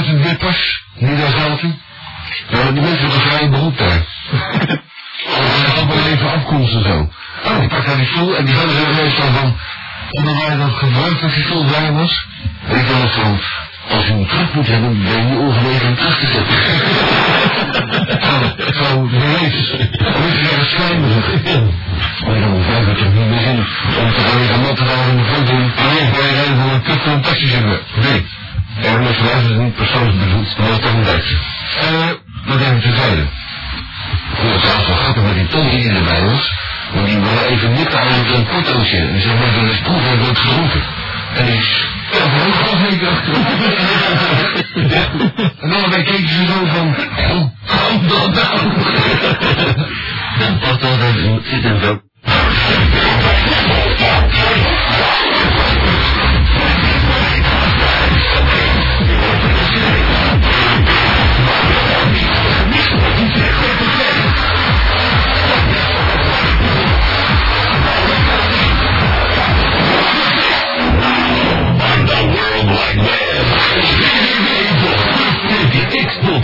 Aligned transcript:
buitenwippers 0.00 0.84
die 0.98 1.16
daar 1.16 1.30
zaten. 1.30 1.80
Die 2.72 2.82
mensen 2.82 2.98
hebben 2.98 3.14
een 3.14 3.30
vrije 3.30 3.48
beroep 3.48 3.78
daar. 3.78 4.06
Dat 5.74 5.86
wel 5.86 6.06
even 6.06 6.30
en 6.74 6.82
zo. 6.82 7.08
Oh, 7.44 7.58
die 7.60 7.68
pakt 7.68 7.86
daar 7.86 7.96
die 7.96 8.06
stoel 8.06 8.36
en 8.36 8.44
die 8.44 8.54
hadden 8.54 8.76
ze 8.76 9.10
zo 9.10 9.22
van... 9.40 9.56
Onder 10.10 10.34
waar 10.34 10.56
dat 10.56 10.72
gebruikt 10.72 11.20
dat 11.20 11.34
die 11.34 11.44
stoel 11.44 11.64
bij 11.64 11.92
was. 11.92 12.26
En 12.68 12.78
ik 12.78 12.88
dacht 12.88 13.14
van... 13.14 13.40
Als 13.90 14.06
u 14.06 14.08
hem 14.08 14.26
terug 14.28 14.54
moet 14.54 14.66
hebben, 14.66 15.02
ben 15.04 15.28
je 15.28 15.38
ongelegen 15.38 15.88
om 15.88 15.96
terug 15.96 16.18
te 16.18 16.26
zetten. 16.26 16.56
Zo. 18.74 19.08
Dan 19.08 19.16
je 20.36 20.46
dan 20.46 20.66
ik 22.86 23.12
niet 23.12 23.28
meer 23.28 23.40
zin 23.40 23.58
om 24.00 24.12
te 24.12 24.20
gaan 24.20 24.60
materiaal 24.60 25.08
in 25.10 25.16
de 25.16 25.22
grond 25.22 25.48
je 26.48 26.54
van 26.58 26.70
een 26.70 26.82
kut 26.82 27.00
van 27.04 27.20
taxi 27.20 27.52
hebben. 27.52 27.80
En 28.82 29.04
dat 29.04 29.10
is 29.10 29.56
niet 29.56 29.74
persoonsbezoek, 29.74 30.58
maar 30.58 30.68
dat 30.68 30.84
is 30.84 30.90
een 30.90 31.04
Duitse. 31.04 31.34
Eh, 31.80 32.08
wat 32.44 32.60
even 32.60 32.80
terzijde. 32.80 33.24
Voor 34.34 34.50
het 34.50 34.60
trouwens 34.60 34.88
wel 34.88 34.96
grappig 34.96 35.22
met 35.22 35.34
die 35.34 35.48
Tony 35.48 35.70
die 35.70 36.02
was. 36.02 36.52
Maar 36.94 37.04
die 37.04 37.18
wilde 37.18 37.46
even 37.46 37.72
nikken 37.72 37.98
aan 38.00 38.06
een 38.34 38.46
portootje. 38.46 38.98
En 38.98 39.20
zei, 39.20 39.34
maar 39.38 39.52
dat 39.54 39.72
is 39.72 39.80
proeven 39.80 40.10
en 40.10 40.36
gedronken. 40.36 40.82
En 41.34 41.46
die 41.46 41.60
ja, 42.12 42.28
heel 42.30 42.52
gewoon 42.52 42.90
zeker 42.90 43.08
En 45.60 45.72
allebei 45.72 46.02
keken 46.02 46.28
ze 46.28 46.46
zo 46.46 46.66
van, 46.66 46.94
hoe 47.28 47.50
kan 47.66 48.08
dat 48.08 48.34
nou? 48.34 48.72
Past 50.60 50.84
altijd 50.84 51.14
zit 51.50 51.64
en 51.64 51.80
zo. 51.82 52.00
Good 72.90 72.98
for 76.22 76.40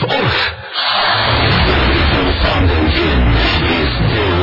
the 4.14 4.35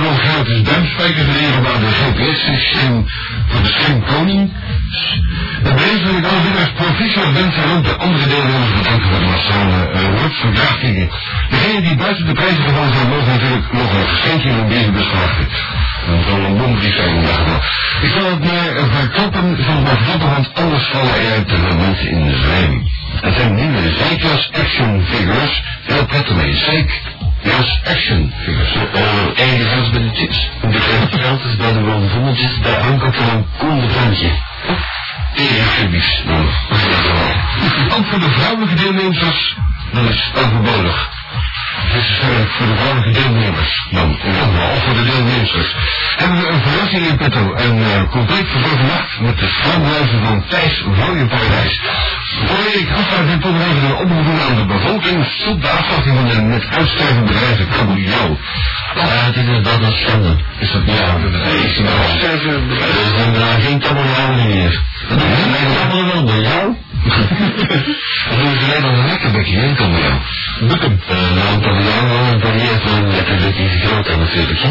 een 0.00 0.06
Nederland 0.06 0.28
gratis 0.28 0.62
duimspijker 0.62 1.26
leren 1.36 1.62
bij 1.62 1.78
de 1.84 1.90
GPS-systeem 2.00 3.06
voor 3.48 3.62
de 3.62 3.72
Schim 3.76 4.04
Koning. 4.10 4.52
En 5.64 5.76
deze 5.76 6.04
wil 6.04 6.16
ik 6.20 6.26
winnaars 6.44 6.72
proficiat 6.80 7.32
wensen 7.32 7.62
en 7.62 7.82
de 7.82 7.94
andere 8.06 8.26
deelnemers 8.32 8.72
bedanken 8.78 9.08
voor 9.10 9.20
de 9.24 9.30
massale 9.34 9.78
uh, 9.94 10.20
wordsverdragingen. 10.20 11.08
Degenen 11.50 11.82
die 11.82 11.96
buiten 11.96 12.26
de 12.26 12.32
prijzen 12.32 12.62
gevallen 12.68 12.92
zijn, 12.94 13.08
mogen 13.08 13.32
natuurlijk 13.32 13.72
nog 13.72 13.90
een 13.92 14.08
geschenkje 14.12 14.50
in 14.50 14.68
deze 14.68 14.90
bus 14.90 15.06
verwachten. 15.12 15.46
Dan 16.06 16.22
zal 16.28 16.38
een 16.48 16.56
bombrief 16.56 16.94
zijn 16.94 17.14
in 17.14 17.22
dag 17.22 17.42
Ik 18.06 18.10
zal 18.16 18.30
het 18.34 18.44
maar 18.50 18.70
verklappen 18.96 19.48
van 19.66 19.82
mijn 19.82 20.18
want 20.34 20.48
alles 20.54 20.84
vallen 20.92 21.14
eruit 21.20 21.48
de 21.48 21.74
mensen 21.84 22.10
in 22.10 22.24
de 22.26 22.36
zwijm. 22.42 22.74
Het 23.26 23.34
zijn 23.34 23.54
nieuwe 23.54 23.82
Zeiklas 23.98 24.50
Action 24.62 25.02
Figures, 25.10 25.62
veel 25.86 26.04
prettig 26.06 26.34
mee. 26.36 26.54
Zeik 26.54 26.90
Jas 27.42 27.80
Action 27.84 28.32
Figures. 28.44 28.74
Uh, 28.74 29.40
en 29.40 29.70
zelfs 29.70 29.90
bij 29.90 30.02
de 30.02 30.10
chips. 30.12 30.50
De 30.60 30.80
gratis 31.10 31.56
bij 31.56 31.72
de 31.72 31.80
wondervommeltjes 31.80 32.58
bij 32.58 32.78
aankoop 32.78 33.14
van 33.14 33.28
een 33.28 33.46
koende 33.58 33.88
ventje. 33.88 34.30
Tegengebies. 35.34 36.22
Ook 37.96 38.06
voor 38.06 38.18
de 38.18 38.30
vrouwelijke 38.30 38.74
deelnemers, 38.74 39.56
dat 39.92 40.08
is 40.08 40.30
overbodig. 40.44 41.19
Dit 41.92 42.02
is 42.02 42.20
voor 42.56 42.66
de 42.66 42.76
vrouwelijke 42.76 43.10
deelnemers 43.20 43.86
dan. 43.90 44.18
En 44.22 44.34
dan 44.40 44.52
wel 44.56 44.74
voor 44.84 44.94
de 44.94 45.04
deelnemers. 45.04 45.74
Hebben 46.16 46.38
we 46.40 46.48
een 46.48 46.62
verrassing 46.62 47.06
in 47.06 47.16
petto. 47.16 47.54
Een 47.56 47.78
uh, 47.78 48.10
compleet 48.10 48.46
verzorgde 48.48 48.86
nacht 48.94 49.20
met 49.20 49.38
de 49.38 49.48
schaamluizen 49.48 50.20
van 50.26 50.44
Thijs 50.48 50.84
Paradijs. 51.28 51.80
Voor 52.46 52.80
ik 52.80 52.88
afsluit 52.98 53.28
en 53.28 53.40
toch 53.40 53.60
even 53.60 53.84
een 53.84 53.96
oproep 54.02 54.24
doen 54.24 54.40
aan 54.48 54.56
de 54.56 54.64
bevolking. 54.64 55.26
Zoek 55.26 55.62
de 55.62 55.68
afwachting 55.68 56.16
van 56.16 56.28
de 56.28 56.42
met 56.42 56.64
uitstervende 56.78 57.32
bedrijven 57.32 57.68
kabeljauw. 57.68 58.38
Ja, 58.94 59.30
dit 59.34 59.46
is 59.48 59.62
dat 59.62 59.82
een 59.82 59.96
schande. 60.02 60.36
Is 60.58 60.72
dat 60.72 60.82
ja? 60.86 61.16
Is 61.66 61.76
het 61.76 61.84
nou 61.84 62.00
sterven 62.16 62.68
bedrijven? 62.68 63.00
Er 63.04 63.16
zijn 63.18 63.32
daar 63.32 63.60
geen 63.60 63.78
kabeljauw 63.78 64.32
meer. 64.32 64.82
Dat 65.08 65.18
is 65.18 65.44
een 65.66 65.76
kabeljauw 65.80 66.24
bij 66.24 66.40
jou? 66.40 66.76
Dat 68.28 68.38
is 68.38 68.62
alleen 68.62 68.82
maar 68.82 68.92
een 68.92 69.06
lekker 69.06 69.30
bekje, 69.30 69.56
hè, 69.56 69.74
kabeljauw. 69.74 70.20
Bukken. 70.60 71.00
Nou, 71.60 71.76
een 72.32 72.40
kabeljauw 72.40 72.40
varieert 72.40 72.82
van 72.82 72.92
een 72.92 73.14
lekker 73.14 73.36
bekje 73.36 73.68
groot 73.68 74.08
aan 74.08 74.18
natuurlijk, 74.18 74.62
hè? 74.62 74.70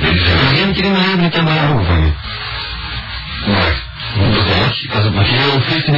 Dit 0.00 0.14
is 0.14 0.30
een 0.30 0.56
geen 0.56 0.72
keer 0.72 0.84
in 0.84 0.92
mijn 0.92 1.04
hebben 1.04 1.20
met 1.20 1.34
kabeljauw 1.34 1.84
vangen. 1.84 2.14
Maar... 3.46 3.88
Onderwijs, 4.18 4.88
als 4.94 5.04
het 5.04 5.14
maar 5.14 5.24
heel 5.24 5.60
fris 5.60 5.84
in. 5.84 5.94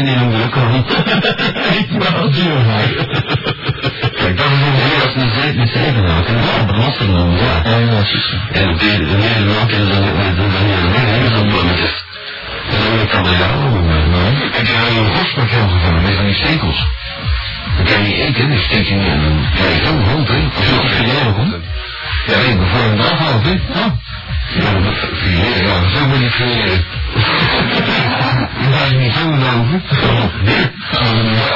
Ik 1.78 2.02
wou 2.02 2.22
het 2.22 2.34
duur 2.34 2.58
Kijk, 4.20 4.36
dat 4.36 4.46
is 4.46 4.60
een 4.66 4.74
heel 4.74 5.30
zeep 5.42 5.54
met 5.54 5.68
zeven 5.68 6.04
maken. 6.04 6.34
Ja, 6.34 6.64
belasten 6.64 7.12
dan, 7.12 7.30
ja. 7.30 7.70
Ja, 7.70 7.78
ja. 7.78 8.02
En 8.52 8.68
op 8.68 8.78
de 8.78 8.84
hele 8.84 9.54
maken 9.54 9.78
is 9.78 9.88
dan 9.88 10.08
ook 10.08 10.16
dan 10.36 10.64
hier 10.64 10.78
een 10.84 10.94
hele 10.94 11.28
zo'n 11.28 11.66
met 11.66 11.78
En 12.70 13.08
dan 13.08 13.24
er 13.26 13.38
jou 13.38 13.82
maar. 14.10 14.32
En 14.58 14.64
dan 14.64 14.76
heb 14.76 14.92
je 14.92 14.98
een 15.00 15.14
gosmakeel 15.16 15.68
gevangen 15.68 16.02
met 16.02 16.14
van 16.14 16.24
die 16.24 16.34
stekels. 16.34 16.86
Dan 17.76 17.84
kan 17.84 18.02
je 18.02 18.08
niet 18.08 18.18
eten, 18.18 18.48
dan 18.48 18.58
steek 18.58 18.86
je 18.86 18.94
in 18.94 19.00
een. 19.00 19.46
Als 20.56 20.66
je 20.66 20.74
op 20.80 20.86
filet 20.86 21.34
komt. 21.34 21.56
Ja, 22.26 22.36
nee, 22.36 22.56
bijvoorbeeld 22.56 22.92
een 22.92 23.12
afhaal, 23.12 23.42
hè. 23.42 23.50
Ja. 23.50 24.00
Ja, 24.54 24.72
dat 24.80 24.94
fileren, 25.22 25.66
ja, 25.66 25.88
zo 25.94 26.06
moet 26.06 26.20
je 26.26 26.30
fileren. 26.30 26.84
Daar 28.70 28.86
is 28.86 28.98
niet 28.98 29.12
zo 29.12 29.24
lopen. 29.24 29.82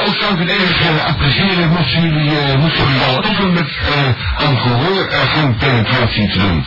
Ook 0.05 0.15
zou 0.19 0.33
ik 0.33 0.39
het 0.39 0.49
erg 0.49 1.07
appreciëren 1.07 1.69
moesten 1.69 2.01
jullie, 2.01 2.31
uh, 2.31 2.55
moesten 2.55 2.83
jullie 2.85 3.01
al 3.01 3.23
stoppen 3.23 3.53
met 3.53 3.69
uh, 3.89 5.39
aan 5.41 5.55
penetratie 5.57 6.29
te 6.29 6.37
doen. 6.37 6.65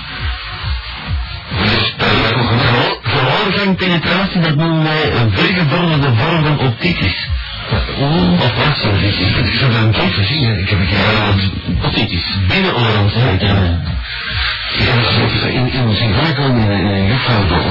Dus 1.62 1.94
uh, 1.98 3.74
penetratie, 3.76 4.40
dat 4.40 4.56
noemen 4.56 4.82
wij 4.82 5.12
een 5.12 5.32
veelgeborderde 5.32 6.12
vorm 6.16 6.44
van 6.44 6.56
optitis. 7.70 8.32
Of 8.32 8.64
wat 8.64 8.78
zo, 8.78 8.88
ik 8.88 9.60
heb 9.60 9.74
een 9.74 9.92
toch 9.92 10.14
gezien, 10.14 10.58
ik 10.58 10.68
heb 10.68 10.78
het 10.78 10.88
hier 10.88 11.14
optitis. 11.84 12.38
Binnenoorland, 12.48 13.12
ja. 13.12 13.28
Ja, 14.78 14.94
dat 15.20 15.30
is 15.32 15.42
in, 15.42 15.72
in 15.72 15.96
zijn 15.96 16.14
voorkomen 16.14 16.70
in 16.70 16.86
een 16.86 17.06
juffrouw. 17.06 17.46
Dat 17.48 17.64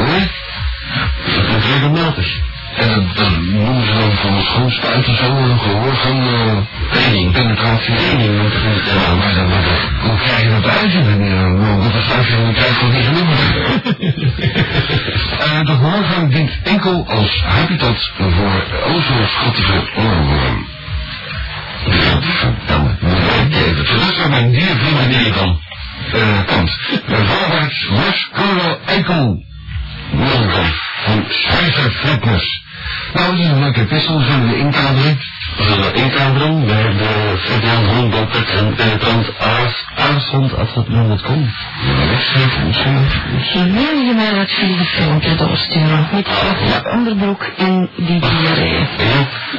is. 2.18 2.42
En 2.76 2.90
dat, 2.90 3.16
dat 3.16 3.42
noemen 3.42 3.86
ze 3.86 3.94
dan 3.94 4.12
van 4.12 4.42
schoon 4.42 4.72
spuiten 4.72 5.16
zo, 5.16 5.36
een 5.36 5.60
gehoor 5.60 5.96
van 5.96 6.18
uh, 6.18 7.32
penetratie 7.32 7.96
training. 7.96 8.54
Ja, 8.86 9.16
maar 9.16 9.34
dan, 9.36 9.50
maar 9.50 9.64
dan, 9.64 10.10
hoe 10.10 10.18
krijg 10.18 10.42
je 10.42 10.50
dat 10.50 10.68
uit? 10.68 10.94
En 10.94 11.22
uh, 11.22 11.84
dat 11.84 11.94
is 11.94 12.04
straks 12.04 12.30
een 12.30 12.54
tijd 12.54 12.74
van 12.74 12.92
deze 12.92 13.12
nummer. 13.12 13.38
de 15.66 15.76
gehoorgang 15.76 16.32
dient 16.34 16.52
enkel 16.64 17.06
als 17.08 17.44
habitat 17.46 18.12
voor 18.18 18.64
ozonschottige 18.86 19.84
oorworm. 19.98 20.68
Ja, 21.86 22.22
verdamme. 22.22 22.96
Even, 23.50 23.76
dat 24.00 24.12
is 24.12 24.28
mijn 24.30 24.52
diervrienden 24.52 25.10
die 25.10 25.24
je 25.24 25.32
dan 25.32 25.60
uh, 26.16 26.46
kant. 26.46 26.72
Voorwaarts 27.08 27.88
was 27.90 28.30
Carlo 28.34 28.78
Eikel. 28.86 29.48
wisdom, 30.14 30.70
and 31.08 31.26
spiritual 31.30 31.92
fitness 32.04 32.46
Nou, 33.14 33.30
dat 33.30 33.40
is 33.40 33.46
een 33.46 33.60
leuke 33.60 33.86
pistol, 33.86 34.20
zullen 34.20 34.48
we 34.48 34.58
inkaderen? 34.58 35.20
We 35.58 35.64
zullen 35.64 35.94
inkaderen 35.96 36.66
bij 36.66 36.84
de 36.98 37.38
Fredian 37.38 37.86
Handbokker 37.86 38.50
en 38.58 38.74
penetrant 38.76 39.28
aarshond.com. 39.96 41.50
Wil 43.54 44.06
je 44.08 44.14
mij 44.16 44.34
dat 44.34 44.50
filmpje 44.86 45.36
doorsturen? 45.36 46.08
Met 46.12 46.28
een 46.28 46.92
onderbroek 46.92 47.44
en 47.58 47.90
die 47.96 48.20
diarree. 48.20 48.88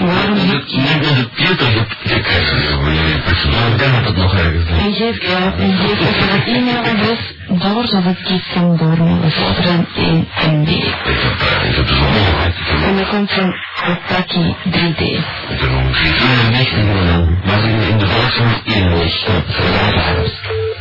Waarom 0.01 0.37
heb 0.39 0.63
je... 0.67 0.77
Nee, 0.77 0.99
de 0.99 1.29
Pieter 1.35 1.87
gekregen, 2.05 2.63
jongen. 2.63 3.21
Dan 3.77 3.91
had 3.91 4.05
het 4.05 4.17
nog 4.17 4.35
ergens. 4.35 4.71
En 4.85 4.93
geef, 4.95 5.23
ja, 5.23 5.53
en 5.59 5.77
geef 5.77 6.01
even 6.01 6.29
het 6.33 6.47
e-mailadres 6.47 7.19
door, 7.49 7.87
zodat 7.87 8.17
ik 8.19 8.29
iets 8.29 8.45
kan 8.55 8.77
doormailen 8.77 9.31
voor 9.33 9.65
een 9.65 9.87
1 9.97 10.29
MB. 10.51 10.69
Ik 10.69 10.85
heb 11.77 11.87
het 11.87 11.97
zo 11.97 12.05
Komt 13.11 13.33
van 13.33 13.55
Otaki 13.87 14.55
3D. 14.71 15.01
Ik 15.01 15.61
heb 15.61 15.71
nog 15.71 15.81
een 15.81 16.51
19 16.51 16.97
gedaan, 16.99 17.41
maar 17.45 17.65
in 17.65 17.99
de 17.99 18.07
volksmond 18.07 18.63
1 18.65 18.91
was. 18.91 19.27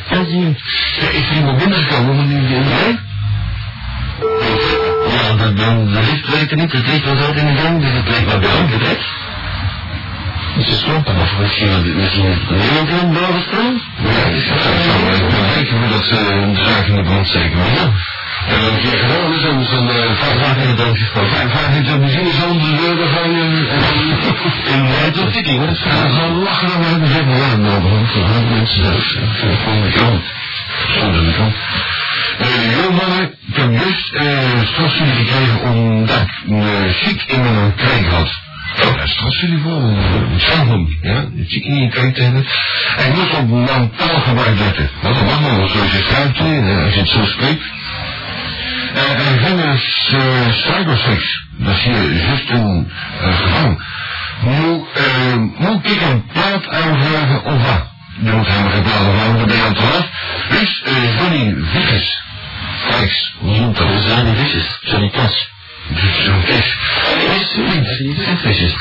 Asiel. 0.09 0.55
Ja, 0.99 1.09
ik 1.09 1.29
ben 1.29 1.45
nog 1.45 1.57
binnengekomen, 1.57 2.15
maar 2.15 2.25
nu 2.25 2.47
weer 2.47 2.63
bij. 2.63 2.99
Ja, 5.11 5.35
dat 5.35 5.57
dan, 5.57 5.85
de 5.85 5.99
licht 5.99 6.29
werkte 6.35 6.55
niet, 6.55 6.71
het 6.71 6.87
licht 6.87 7.05
was 7.05 7.19
altijd 7.19 7.37
in 7.37 7.55
de 7.55 7.61
gang, 7.61 7.81
dus 7.81 7.91
het 7.91 8.03
bleek 8.03 8.25
maar 8.25 8.39
bij 8.39 8.49
ons. 8.61 8.71
Is 10.57 10.69
het 10.69 10.79
slopen 10.79 11.15
of 11.15 11.37
misschien, 11.39 11.95
misschien 11.95 12.37
niemand 12.47 13.11
blauwe 13.11 13.41
staan? 13.47 13.81
Ja, 14.03 14.25
ik 15.59 15.67
zou 15.67 15.79
wel 15.79 15.89
dat 15.89 16.03
ze 16.03 16.15
de 16.55 16.63
zaak 16.63 16.85
in 16.85 16.95
de 16.95 17.03
brand 17.03 17.27
steken, 17.27 17.57
maar 17.57 17.73
ja. 17.73 17.91
En 18.47 18.59
dan 18.61 18.77
keer 18.77 18.97
gedaan 18.97 19.33
is 19.33 19.43
en 19.43 19.65
zo'n 19.65 19.89
in 19.89 20.95
gesproken. 20.95 21.41
En 21.41 21.49
vraag 21.49 21.75
in 21.75 21.85
zo'n 21.85 22.31
zo'n 22.39 22.59
de 22.59 22.75
deur 22.81 23.07
van 23.09 23.31
je 23.31 23.43
en 24.73 24.85
het 24.85 25.15
is 25.15 25.33
tikkie, 25.33 25.57
hoor. 25.57 25.75
Ze 25.75 25.89
gaan 25.89 26.43
lachen 26.43 26.71
en 26.71 27.01
we 27.01 27.07
hebben 27.07 27.37
ja, 27.37 27.55
nou, 27.55 27.81
gewoon 27.81 28.49
mensen 28.49 28.83
zelf. 28.83 29.03
Gewoon 29.63 29.81
de 29.81 29.91
krant. 29.91 30.23
Zonder 30.97 31.23
de. 31.23 31.51
Uh, 32.39 32.89
mannen, 32.97 33.31
ik 33.47 33.55
heb 33.55 33.71
juist 33.71 34.13
uh, 34.13 34.67
strafstudie 34.71 35.13
gekregen 35.13 35.61
omdat 35.61 36.19
ik 36.19 36.95
ziek 37.03 37.23
in 37.27 37.41
mijn 37.41 37.75
krijg 37.75 38.07
had. 38.07 38.47
Oh, 38.81 38.97
daar 38.97 39.07
strafstudie 39.07 39.59
voor, 39.63 39.81
een 39.81 40.39
schaamdom, 40.39 40.97
ja, 41.01 41.25
ziek 41.47 41.65
in 41.65 41.81
je 41.81 41.89
krijg 41.89 42.13
te 42.13 42.21
hebben. 42.21 42.45
En 42.97 43.11
ik 43.11 43.15
moest 43.15 43.37
op 43.37 43.49
mijn 43.49 43.91
taalgebruik 43.95 44.59
letten. 44.59 44.89
Want 45.01 45.15
dat 45.15 45.25
mag 45.25 45.39
wel 45.39 45.67
zoals 45.67 45.91
je 45.91 46.03
schrijft, 46.07 46.39
als 46.85 46.93
je 46.93 46.99
het 46.99 47.09
zo 47.09 47.25
spreekt. 47.25 47.63
En 48.93 49.39
Venus 49.39 50.09
uh, 50.13 50.51
cybersex, 50.51 51.43
dat 51.57 51.75
is 51.75 51.83
hier 51.83 52.11
juist 52.11 52.49
een 52.49 52.91
uh, 53.21 53.37
gevangen. 53.37 53.83
Moet, 54.41 54.87
uh, 54.97 55.35
moet 55.57 55.85
ik 55.91 56.01
een 56.01 56.25
plaat 56.33 56.67
aanvragen 56.67 57.43
of 57.43 57.65
wat? 57.65 57.87
Je 58.21 58.31
moet 58.31 58.47
helemaal 58.47 58.71
geen 58.71 58.83
plaat 58.83 58.97
aanvragen, 58.97 59.37
dan 59.37 59.47
ben 59.47 59.55
je 59.55 59.63
aan 59.63 59.75
laat. 59.75 60.07
Dus 60.49 60.83
uh, 60.87 61.17
Johnny 61.17 61.55
Vickers. 61.71 62.21
Alex, 62.91 63.33
hoe 63.37 63.59
noemt 63.59 63.77
dat? 63.77 63.87
Johnny 64.05 64.35
Vickers. 64.35 64.77
Johnny 64.81 65.09
Cash. 65.09 65.45
Johnny 66.25 66.43
Cash. 66.45 66.73
Is 67.41 67.55
niet, 67.55 67.99
niet 67.99 68.39
Vickers. 68.41 68.75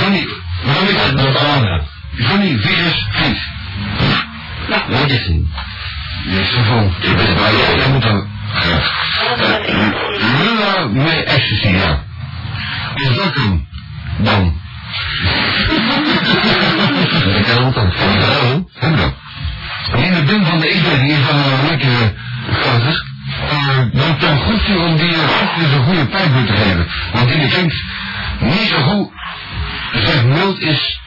Johnny, 0.00 0.28
waarom 0.64 0.86
is 0.86 0.94
dat 0.94 1.14
nou 1.14 1.36
aan? 1.36 1.86
Johnny 2.16 2.58
Vickers 2.58 3.06
Vries. 3.10 3.42
Nou, 4.68 4.82
wat 4.88 5.10
is 5.10 5.26
het? 5.26 5.42
Dus 6.24 6.50
telefoon. 6.50 6.94
Ik 7.00 7.16
weet 7.16 7.38
waar 7.38 7.52
jij 7.52 7.76
jij 7.76 7.88
moet 7.88 8.02
dan... 8.02 8.32
Lula 10.42 10.86
met 10.88 11.24
ecstasy, 11.24 11.68
ja. 11.68 12.02
Als 12.94 13.16
dat 13.16 13.32
kan, 13.32 13.66
dan. 14.18 14.60
Dat 17.32 17.46
kan 17.46 17.64
ook 17.64 17.74
dan. 17.74 17.92
Hallo, 17.96 18.68
dan. 18.80 19.14
In 20.04 20.12
het 20.12 20.28
ding 20.28 20.46
van 20.46 20.60
de 20.60 20.68
inzending 20.68 21.10
is 21.10 21.26
dan 21.26 21.36
een 21.36 21.68
lekkere 21.68 22.14
gazer. 22.52 23.04
Uh, 23.52 23.78
dan 23.92 24.18
kan 24.18 24.38
goed 24.38 24.60
zien 24.66 24.78
om 24.78 24.96
die 24.96 25.12
uh, 25.12 25.18
goed 25.18 25.72
een 25.72 25.84
goede 25.84 26.06
pijp 26.06 26.46
te 26.46 26.52
geven. 26.52 26.86
Want 27.12 27.28
die 27.28 27.48
klinkt 27.48 27.82
niet 28.40 28.68
zo 28.68 28.80
goed. 28.80 29.10
Zeg 29.92 30.24
mild 30.24 30.60
is 30.60 31.00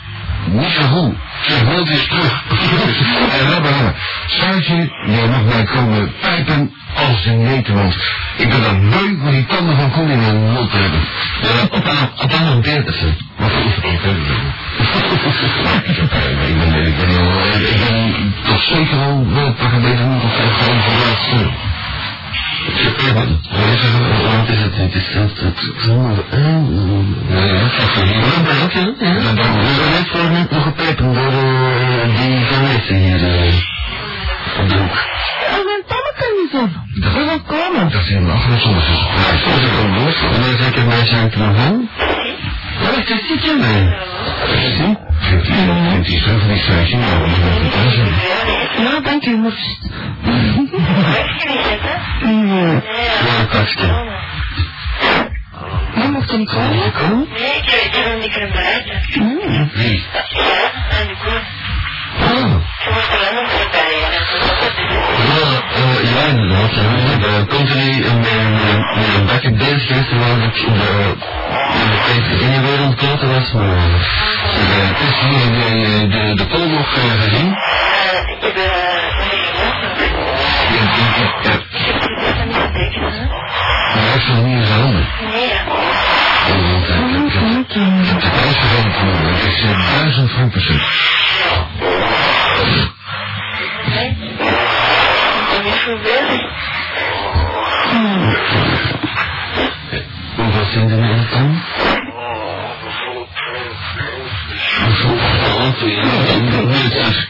niet 0.48 0.78
goed. 0.92 1.16
Zeg 1.48 1.64
mild 1.64 1.90
is 1.90 2.08
terug. 2.08 2.44
en 3.40 3.48
hebben 3.54 3.96
Saartje, 4.26 4.92
jij 5.06 5.28
mag 5.28 5.44
mij 5.44 5.64
komen 5.64 6.12
pijpen 6.22 6.74
als 6.96 7.26
een 7.26 7.44
neten, 7.44 7.74
want 7.76 7.96
ik 8.38 8.50
ben 8.50 8.62
dan 8.62 8.90
leuk 8.90 9.18
om 9.24 9.32
die 9.32 9.46
tanden 9.46 9.76
van 9.78 9.92
Koen 9.92 10.10
in 10.10 10.20
mijn 10.20 10.52
mond 10.52 10.72
te 10.72 10.78
hebben. 10.78 11.02
Op 11.72 11.86
aan, 11.88 12.10
op 12.24 12.34
aan 12.34 12.48
een 12.48 12.62
dertigste. 12.62 13.06
Wat 13.38 13.52
is 13.52 13.76
het 13.76 13.86
ook, 13.86 14.02
hè? 14.04 14.10
Ik 16.78 17.78
ben, 17.88 18.34
toch 18.46 18.64
zeker 18.64 18.98
wel 18.98 19.28
wel 19.34 19.54
pakken 19.54 19.82
beter 19.82 20.06
niet 20.06 20.24
of 20.24 20.36
vijf 20.36 20.54
gewoon 20.58 20.82
van 20.82 21.76
laatste. 22.68 23.40
Wat 24.38 24.50
is 24.50 24.62
het? 24.62 24.76
Het 24.76 24.94
is 24.96 25.14
het 25.14 25.74
zomaar 25.78 26.18
aan. 26.32 27.16
Ja, 27.30 27.44
ja, 27.44 27.66
is 27.66 27.94
Ja, 27.96 28.04
ja. 28.04 28.94
ja. 29.00 29.34
Dan 29.34 29.60
We 29.60 29.74
zijn 29.76 29.92
net 29.92 30.08
voor 30.08 30.30
net 30.30 30.52
nog 30.52 30.64
gepijpen 30.64 31.14
door 31.14 31.32
eh, 31.32 32.18
die 32.22 32.40
journalisten 32.50 32.96
hier 32.96 33.24
eh, 33.24 33.54
op 34.62 34.70
de 34.70 34.76
hoek. 34.76 34.96
Mijn 35.70 35.84
tanden 35.88 36.14
kan 36.20 36.32
niet 36.42 36.54
op. 36.64 36.70
Dat- 37.04 37.14
Dat 37.14 37.24
wil 37.26 37.42
komen. 37.58 37.90
Dat 37.92 38.02
is 38.02 38.10
een 38.10 38.30
achtergrond. 38.30 38.84
Ja, 38.86 39.38
zo 39.44 39.50
is 39.50 39.62
het 39.62 39.70
gewoon 39.76 40.04
los. 40.04 40.16
En 40.22 40.42
dan 40.42 40.58
zeg 40.58 40.76
ik 40.76 40.86
mij 40.86 41.06
zijn 41.06 41.30
te 41.30 41.38
nog 41.38 41.58
aan. 41.58 41.90
Wat 42.82 42.98
is 42.98 43.06
dat 43.08 43.20
zit 43.28 43.44
je 43.46 43.56
mee? 43.60 43.84
Zie? 44.76 44.98
Vindt 45.28 46.08
hij 46.08 46.20
zo 46.20 46.38
van 46.38 46.48
die 46.48 46.58
Saartje? 46.58 46.98
Nou, 46.98 47.20
dat 47.20 47.28
is 47.28 47.40
wel 47.40 47.52
goed 47.52 47.76
aan 47.76 47.92
zijn. 47.92 48.14
Ja, 48.84 49.00
dank 49.00 49.26
u, 49.26 49.38
maar... 49.38 49.52
Ja, 53.26 53.44
kastje. 53.50 53.88
Ja, 55.96 56.08
mocht 56.08 56.32
er 56.32 56.38
niet 56.38 56.50
komen? 56.50 56.92
Kom. 56.92 57.28
Nee, 57.34 57.56
ik, 57.56 57.66
ik 57.86 57.94
heb 57.96 58.06
hem 58.06 58.20
niet 58.20 58.32
kunnen 58.32 58.52
bereiken. 58.52 59.02
Hmm. 59.12 59.70
Wie? 59.74 60.04
Ja, 60.30 60.72
en 61.00 61.08
de 61.08 61.16
koe. 61.24 61.40
Oh. 62.20 62.54
Moest 62.94 63.10
wel. 63.34 63.47
Ja, 65.28 65.62
eh, 65.76 66.04
inderdaad. 66.30 66.72
Ja. 66.76 66.82
We 66.82 67.10
hebben 67.10 67.48
continu 67.48 68.06
een, 68.06 68.26
een, 68.26 68.82
een 69.16 69.26
backup 69.26 69.58
bezig 69.58 69.88
geweest 69.88 70.12
waar 70.12 70.46
ik 70.48 70.56
in 70.58 70.74
de, 70.74 71.14
in 71.82 71.90
de 71.92 71.98
PvdA-wereld 72.06 72.96
kloten 72.96 73.30
was, 73.34 73.52
maar... 73.52 73.66
Eh, 73.66 75.00
Het 75.00 75.20
hier 75.20 75.40
heb 75.44 75.56
jij 75.62 75.84
eh, 75.84 76.12
de, 76.12 76.34
de 76.36 76.46
poll 76.46 76.68
nog 76.68 76.96
eh, 76.96 77.22
gezien? 77.24 77.50
Ik 77.50 78.44
heb. 78.44 78.58
Ik 80.68 80.86
heb 81.14 81.34
het? 81.44 81.64
Maar 83.94 84.04
hij 84.04 84.12
heeft 84.12 84.28
nog 84.28 84.44
niet. 84.46 84.56
Nee, 85.32 85.48
ja. 85.48 85.62
Ik 86.48 86.88
ik 87.18 87.34
ik 87.58 88.22
de 88.22 88.30
prijs. 88.30 88.58
Het 88.58 89.54
is 89.54 89.62
eh, 89.64 89.94
duizend 90.00 90.32
frank 90.32 90.52
per. 90.52 90.62
Ik 93.88 95.74
veel 95.74 95.98
bezig. 95.98 96.42
Hoeveel 100.36 100.66
zijn 100.72 100.90
er 100.90 100.98
nou 100.98 101.16
dan? 101.32 101.62
Hoeveel? 104.86 105.12
Oh, 105.12 105.90
ja, 105.90 106.02
dat 106.02 106.70
is 106.70 106.84
niet 106.84 106.92
zeg. 106.92 107.28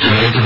Ze 0.00 0.14
weten 0.20 0.42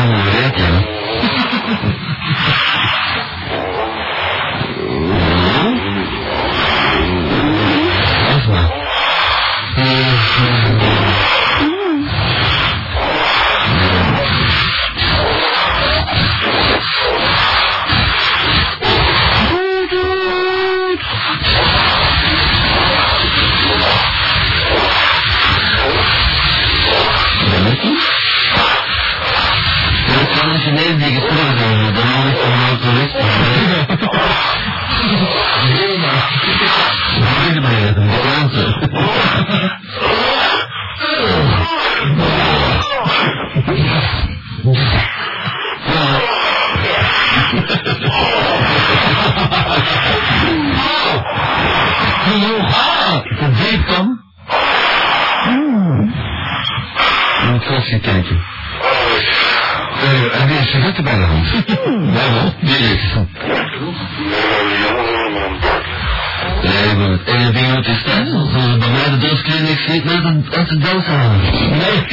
niet 69.88 70.04
met 70.04 70.24
een, 70.24 70.46
uit 70.50 70.68
de 70.68 70.78
doos 70.78 71.04
halen. 71.04 71.40
Nee, 71.40 72.04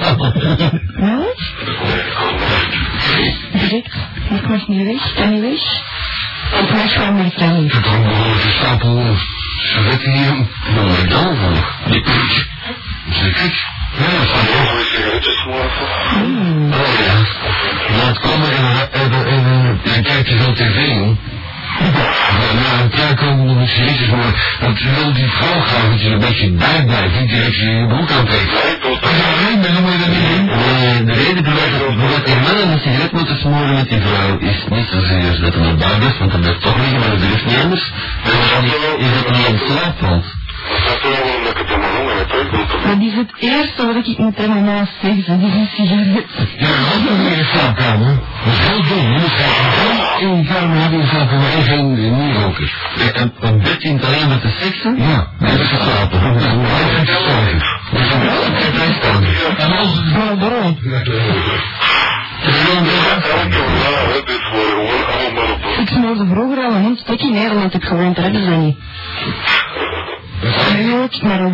wel. 0.00 0.32
Nou? 0.96 1.24
Direct. 3.52 3.94
Ik 4.30 4.48
mag 4.48 4.68
niet 4.68 4.86
weg. 4.86 5.14
Kan 5.14 5.30
niet 5.30 5.40
weg. 5.40 5.82
Ik 6.60 6.70
mag 6.72 6.92
gewoon 6.92 7.16
met 7.16 7.34
kan 7.34 7.50
een 7.50 7.70
stapel 8.58 9.16
sigaretten 9.60 10.12
hier. 10.12 10.46
Maar 10.74 11.08
dan 11.08 11.36
van. 11.36 11.54
Die 11.90 12.00
pitch. 12.00 12.46
Zeker. 13.10 13.68
Ja, 13.98 14.06
dat 15.12 15.26
is 15.26 15.44
wel. 15.44 15.56
Oh 16.70 16.88
ja. 16.98 17.26
Laat 17.96 18.18
komen 18.18 18.50
en 19.94 20.02
kijk 20.02 20.28
je 20.28 20.36
veel 20.36 20.52
tv, 20.52 20.76
joh. 20.86 21.16
Ja, 22.40 22.52
na 22.62 22.82
een 22.82 22.90
jaar 23.00 23.14
komen 23.14 23.46
nog 23.46 23.60
eens 23.60 23.76
jezus, 23.76 24.08
maar 24.08 24.56
dat 24.60 24.78
wil 24.80 25.12
die 25.12 25.30
vrouw 25.38 25.60
graag 25.60 25.90
dat 25.90 26.00
je 26.00 26.06
er 26.06 26.12
een 26.12 26.26
beetje 26.28 26.50
bij 26.50 26.84
blijft. 26.86 27.20
Niet 27.20 27.28
direct 27.28 27.56
je 27.56 27.70
je 27.70 27.86
broek 27.86 28.10
aantrekt. 28.10 28.50
Als 29.08 29.16
je 29.20 29.24
alleen 29.32 29.60
bent, 29.60 29.74
dan 29.74 29.82
moet 29.82 29.92
je 29.92 29.98
dat 29.98 30.12
niet 30.16 30.28
doen. 30.34 30.46
Nee, 30.46 31.04
de 31.04 31.12
reden 31.22 31.44
waarom 31.44 31.96
die 32.24 32.36
mannen 32.44 32.70
een 32.72 32.80
sigaret 32.84 33.12
moeten 33.12 33.36
smoren 33.38 33.74
met 33.74 33.88
die 33.88 34.00
vrouw 34.00 34.38
is 34.38 34.58
niet 34.70 34.88
zozeer 34.90 35.40
dat 35.40 35.54
hij 35.54 35.62
naar 35.62 35.76
buiten 35.76 36.08
is, 36.10 36.18
want 36.18 36.30
dat 36.30 36.40
blijft 36.40 36.60
toch 36.60 36.76
liggen, 36.76 37.00
maar 37.00 37.10
dat 37.10 37.20
durft 37.20 37.46
niet 37.46 37.60
anders. 37.64 37.92
Dan 38.24 38.64
is 39.04 39.10
dat 39.16 39.30
niet 39.36 39.46
in 39.48 39.60
slaap 39.66 39.94
valt. 39.98 40.24
Dat 40.86 41.00
is 41.10 41.18
het 41.58 41.69
eerste 43.38 43.86
wat 43.86 44.06
ik 44.06 44.18
met 44.18 44.36
hem 44.36 44.64
naast 44.64 44.92
zeg. 45.02 45.24
Dat 45.24 45.40
is 45.40 45.54
een 45.54 45.68
sigaret. 45.74 46.26
Ja, 46.58 46.68
dat 46.68 47.18
is 47.18 47.30
in 47.30 47.36
je 47.36 47.44
slaapkamer. 47.52 48.18
Dat 48.44 48.52
is 48.52 48.58
heel 48.58 48.82
dom. 48.88 49.12
Je 49.12 49.18
moet 49.20 49.30
graag 49.30 50.20
in 50.20 50.36
je 50.36 50.44
kamer 50.44 50.76
hebben 50.76 50.98
in 50.98 51.04
je 51.04 51.10
slaapkamer 51.10 51.50
en 51.56 51.62
geen 51.62 51.92
nierroker. 51.94 52.72
Een, 53.14 53.32
een 53.40 53.58
bed 53.58 53.82
in 53.82 53.96
het 53.96 54.04
alleen 54.04 54.28
met 54.28 54.42
de 54.42 54.52
seksen? 54.58 54.96
Ja, 54.96 55.30
dat 55.38 55.50
is 55.50 55.56
dat 55.58 55.60
is 55.60 55.68
geen. 55.68 56.62
Dat 57.92 58.00
is 58.00 58.98
een. 59.08 59.24
En 59.56 59.76
als 59.76 59.94
het 59.94 60.38
wel. 60.38 60.62
Het 62.40 62.54
is 62.54 62.74
een 62.74 62.86
Ik 65.82 65.88
smoorde 65.88 66.26
vroeger 66.26 66.64
al 66.64 66.72
een 66.72 66.84
ontstek 66.84 67.20
in 67.20 67.32
Nederland. 67.32 67.74
Ik 67.74 67.84
gewoond, 67.84 68.14
daar 68.16 68.24
hebben 68.24 68.44
ze 68.44 68.50
niet. 68.50 68.76
Dat 70.40 70.52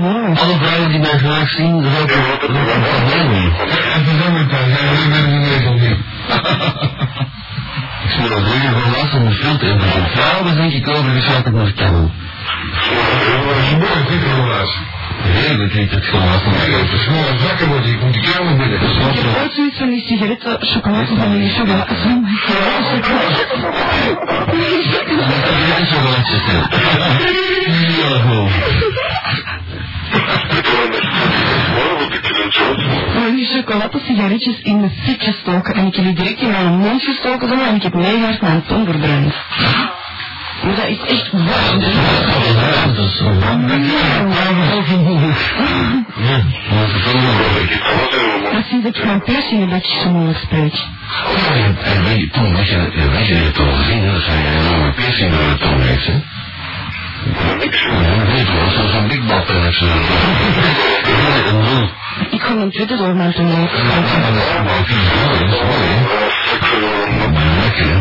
waar. 0.00 0.38
Alle 0.38 0.56
vrouwen 0.62 0.88
die 0.88 0.98
mij 0.98 1.18
graag 1.18 1.50
zien, 1.50 1.82
dat 1.82 2.00
ook 2.00 2.10
een 2.10 2.82
probleem. 2.82 3.52
En 3.94 4.04
van 4.04 4.18
zomer 4.22 4.46
thuis, 4.48 4.80
ja, 4.80 4.86
dat 4.86 5.08
ben 5.08 5.24
ik 5.24 5.32
in 5.32 5.40
Nederland 5.40 5.80
niet. 5.80 5.98
Ik 8.04 8.10
zou 8.10 8.28
dat 8.28 8.42
vroeger 8.42 8.80
van 8.80 8.90
last 8.90 9.14
om 9.14 9.24
de 9.24 9.34
filter 9.34 9.80
van 9.80 10.06
vrouwen 10.14 10.56
denk 10.56 10.72
ik 10.72 10.88
over, 10.88 11.12
dus 11.12 11.24
had 11.24 11.46
ik 11.46 11.52
nog 11.52 11.74
kennen. 11.74 12.12
Dat 13.46 13.56
is 13.62 13.70
een 13.72 13.78
mooi 13.78 13.90
goed 14.08 14.22
relatie. 14.36 14.80
Heerlijk 15.22 15.74
niet 15.74 15.90
het 15.90 16.04
gelaat 16.04 16.42
van 16.42 16.52
Kijk, 16.52 16.72
als 16.80 16.90
de 16.90 16.98
smalle 16.98 17.38
zakken 17.46 17.68
wordt, 17.68 17.86
ik 17.86 18.02
moet 18.02 18.12
die 18.12 18.22
kamer 18.22 18.56
binnen. 18.56 18.80
Ik 18.80 19.18
heb 19.18 19.42
ooit 19.42 19.52
zoiets 19.54 19.78
van 19.78 19.90
die 19.90 20.04
sigaretten, 20.06 20.56
chocolade 20.60 21.16
van 21.16 21.38
die 21.38 21.50
chocolade. 21.50 21.94
Van 21.94 22.26
Dat 25.68 25.78
is 25.80 25.88
zo 25.88 26.00
wat 26.02 26.26
zitten. 26.26 26.54
Ja, 27.98 28.18
gewoon. 28.18 28.50
Die 33.36 33.46
chocolade 33.46 34.00
sigaretjes 34.06 34.60
in 34.62 34.80
de 34.80 34.90
fik 35.02 35.22
gestoken. 35.22 35.74
En 35.74 35.86
ik 35.86 35.94
heb 35.94 36.04
die 36.04 36.14
direct 36.14 36.40
in 36.40 36.50
mijn 36.50 36.78
mond 36.78 37.02
gestoken 37.02 37.60
en 37.60 37.74
ik 37.74 37.82
heb 37.82 37.94
meegaard 37.94 38.40
mijn 38.40 38.62
tong 38.66 38.86
verbrand. 38.88 39.34
Maar 40.66 40.74
dat 40.76 40.86
is 40.86 40.98
echt 41.06 41.30
warm. 41.32 41.46
Ja, 41.48 42.86
dat 42.96 43.06
is. 43.06 43.20
Ja. 46.26 46.40
Dat 48.52 48.64
ik 48.84 49.04
mijn 49.04 49.22
piercingen 49.22 49.70
dat 49.70 49.90
je 49.92 49.98
zo 50.02 50.10
moeilijk. 50.10 50.38
Ja, 50.50 51.54
en- 51.54 52.04
weet 52.04 52.18
je, 52.20 52.28
toen 52.30 52.52
was 52.52 52.68
je, 52.68 52.90
weet 53.12 53.26
je 53.26 53.34
het 53.34 53.54
hè, 53.86 54.12
dat 54.12 54.26
hij 54.26 54.36
een 54.36 54.66
enorme 54.66 54.90
piercing 54.92 55.30
door 55.30 55.48
de 55.48 55.56
tong 55.58 55.82
heeft, 55.82 56.06
hè? 56.06 56.12
Dat 57.26 57.64
Ik 62.30 62.42
ga 62.42 62.52
een 62.52 62.70
tweede 62.70 62.96
door 62.96 63.14
mijn 63.14 63.32
tong 63.32 63.48
dat 63.50 63.70
is 63.70 63.82
dat 65.28 65.40
is 65.40 65.60
mijn. 67.32 67.55
Hè? 67.76 67.92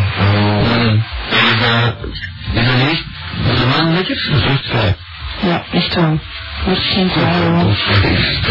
En, 0.73 1.03
eh, 1.29 1.37
is 1.37 1.59
dat, 1.59 1.95
is 2.53 2.65
dat 2.65 2.75
niet, 2.75 3.03
is 3.51 3.59
dat 3.59 3.77
man 3.77 3.93
lekker? 3.93 4.27
Dat 4.31 4.41
is 4.41 4.47
echt 4.47 4.65
vrij. 4.65 4.95
Ja, 5.41 5.63
echt 5.71 5.95
wel. 5.95 6.19
Dat 6.65 6.77
is 6.77 6.89
geen 6.93 7.09
twijfel. 7.09 7.73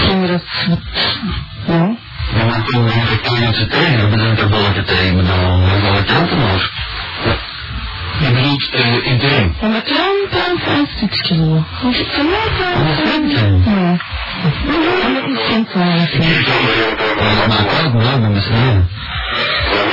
Kinderen. 0.07 0.43
Ja. 1.67 1.97
Ja, 2.37 2.45
maar 2.45 2.65
toen 2.65 2.89
had 2.89 3.11
ik 3.11 3.23
toen 3.23 3.55
z'n 3.55 3.69
tweeën, 3.69 3.99
dan 4.01 4.11
bedankt 4.11 4.41
er 4.41 4.49
wel 4.51 4.61
even 4.61 4.85
tegen, 4.85 5.15
maar 5.15 5.25
dan 5.25 5.61
wel 5.83 5.97
een. 5.97 6.61
Je 8.19 8.31
bedoelt, 8.31 8.71
eh, 8.71 8.83
klein, 9.61 10.17
klein, 10.31 10.59
klein 10.65 10.89
stukje. 10.97 11.35
Een. 11.35 11.63
Ja. 13.65 13.97
Dat 14.43 14.53
is 14.53 15.47
geen. 15.49 15.61
Ik 15.61 16.37
dat 17.37 17.47
maakt 17.49 17.87
ook 17.87 17.93
wel, 17.93 18.19
maar 18.21 18.31
misschien. 18.31 18.57
Ja? 18.57 18.73
Maar 18.73 18.85
raken. 18.85 18.93
En 19.25 19.73
hoe 19.73 19.77
is 19.77 19.84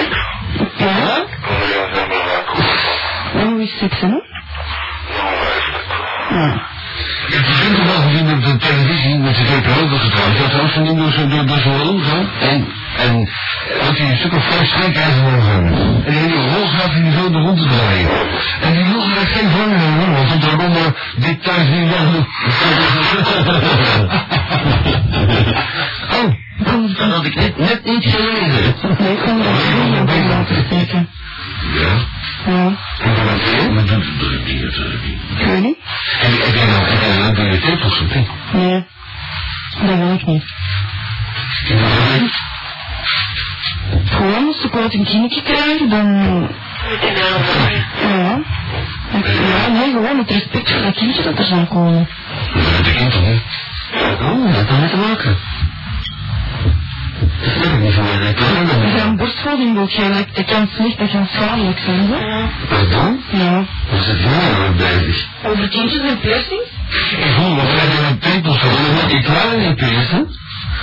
hè? 4.01 4.07
Nou, 4.07 5.35
eigenlijk. 5.35 5.87
Ja. 6.29 6.69
Ik 7.27 7.45
die 7.45 7.75
toch 7.75 7.85
wel 7.85 8.01
gezien 8.01 8.33
op 8.33 8.43
de 8.43 8.57
televisie 8.57 9.17
met 9.17 9.35
de 9.35 9.45
VPRO 9.45 9.87
getrouwd. 9.97 10.37
Dat 10.37 10.61
was 10.61 10.73
die 10.73 10.95
door 10.95 11.11
zo'n 11.11 11.29
door, 11.29 11.45
door 11.45 11.57
zo'n 11.57 11.77
rol 11.77 11.99
zo. 11.99 12.25
En, 12.39 12.67
en 12.97 13.29
had 13.81 13.97
hij 13.97 14.09
een 14.09 14.17
stuk 14.17 14.33
of 14.33 14.43
vijf 14.43 14.67
strijkijzers 14.67 15.25
omgehangen. 15.25 15.73
En 16.05 16.11
die 16.11 16.19
hele 16.19 16.49
rol 16.55 16.67
gaat 16.67 16.91
hij 16.91 17.11
zo 17.11 17.29
de 17.29 17.37
rond 17.37 17.57
te 17.57 17.67
draaien. 17.67 18.09
En 18.61 18.73
die 18.73 18.93
rol 18.93 19.01
had 19.01 19.27
geen 19.27 19.49
vorm 19.49 19.73
hoor. 19.73 20.11
Want 20.11 20.27
stond 20.27 20.41
daaronder, 20.43 20.95
dit 21.15 21.43
thuis 21.43 21.67
niet 21.67 21.89
wel. 21.89 22.25
Oh, 26.11 26.33
dat 26.63 27.11
had 27.11 27.25
ik 27.25 27.35
net, 27.35 27.57
net 27.57 27.85
niet 27.85 28.05
gelezen. 28.05 28.75
Nee, 28.99 29.11
ik 29.11 29.19
kan 29.19 29.43
geen 29.43 30.01
op 30.01 30.09
in 30.09 30.27
laten 30.27 30.65
steken. 30.65 31.09
Ja? 31.73 31.93
Ja. 32.45 32.77
En 33.01 33.15
dan 33.15 33.25
wat 33.25 33.61
je? 33.61 33.69
Maar 33.69 33.85
dat 33.85 34.03
doe 34.19 34.33
ik 34.33 34.45
niet, 34.45 34.61
dat 34.61 34.71
ik 34.71 35.03
niet. 35.05 35.39
Ik 35.39 35.45
weet 35.45 35.61
niet. 35.61 35.77
En 36.21 36.31
heb 36.31 36.55
jij 36.55 36.65
nou, 36.65 36.83
heb 36.83 37.01
jij 37.01 37.17
nou 37.17 37.35
door 37.35 37.45
je 37.45 37.59
tepels 37.59 38.01
of 38.01 38.15
niet? 38.15 38.27
Nee. 38.53 38.85
Dat 39.87 39.97
wil 39.97 40.13
ik 40.13 40.25
niet. 40.25 40.43
En 41.69 41.79
wat 41.81 41.89
wil 41.93 42.23
je? 42.23 42.29
Gewoon 44.05 44.47
als 44.47 44.63
ik 44.63 44.75
ooit 44.75 44.93
een 44.93 45.03
kindje 45.03 45.41
krijg, 45.41 45.89
dan... 45.89 46.07
Ja. 48.01 48.39
Ik, 49.11 49.25
ja, 49.25 49.67
nee, 49.67 49.91
gewoon 49.91 50.23
respect 50.27 50.71
voor 50.71 50.81
dat 50.81 50.93
kindje 50.93 51.23
dat 51.23 51.37
er 51.37 51.45
zal 51.45 51.65
komen. 51.65 52.07
Dat 52.53 52.63
heb 52.63 52.85
ik 52.85 52.99
niet? 52.99 53.41
Oh, 54.21 54.53
dat 54.53 54.65
kan 54.65 54.81
niet 54.81 54.89
te 54.89 54.97
maken. 54.97 55.37
Niet. 57.41 59.01
een 59.01 59.15
borstvoeding 59.17 59.73
wilt 59.73 59.91
geven, 59.91 60.25
dat 60.33 60.45
kan 60.45 60.69
slecht, 60.75 60.97
dat 60.97 61.11
kan 61.11 61.27
schadelijk 61.33 61.79
zijn, 61.79 62.07
hè? 62.11 62.45
Pardon? 62.69 63.23
Ja. 63.31 63.65
Waar 63.91 64.01
zit 64.03 64.19
jij 64.19 64.51
nou 64.57 64.71
bezig? 64.75 65.27
Over 65.43 65.69
kindjes 65.69 66.01
en 66.01 66.19
piercings? 66.19 66.69
Ik 67.11 67.33
voel 67.35 67.49
me 67.49 67.55
dat 67.55 67.71
je 67.71 68.07
een 68.09 68.19
je 69.09 69.15
ik 69.17 69.23
klaar 69.23 69.57
niet 69.57 69.75
piercen. 69.75 70.39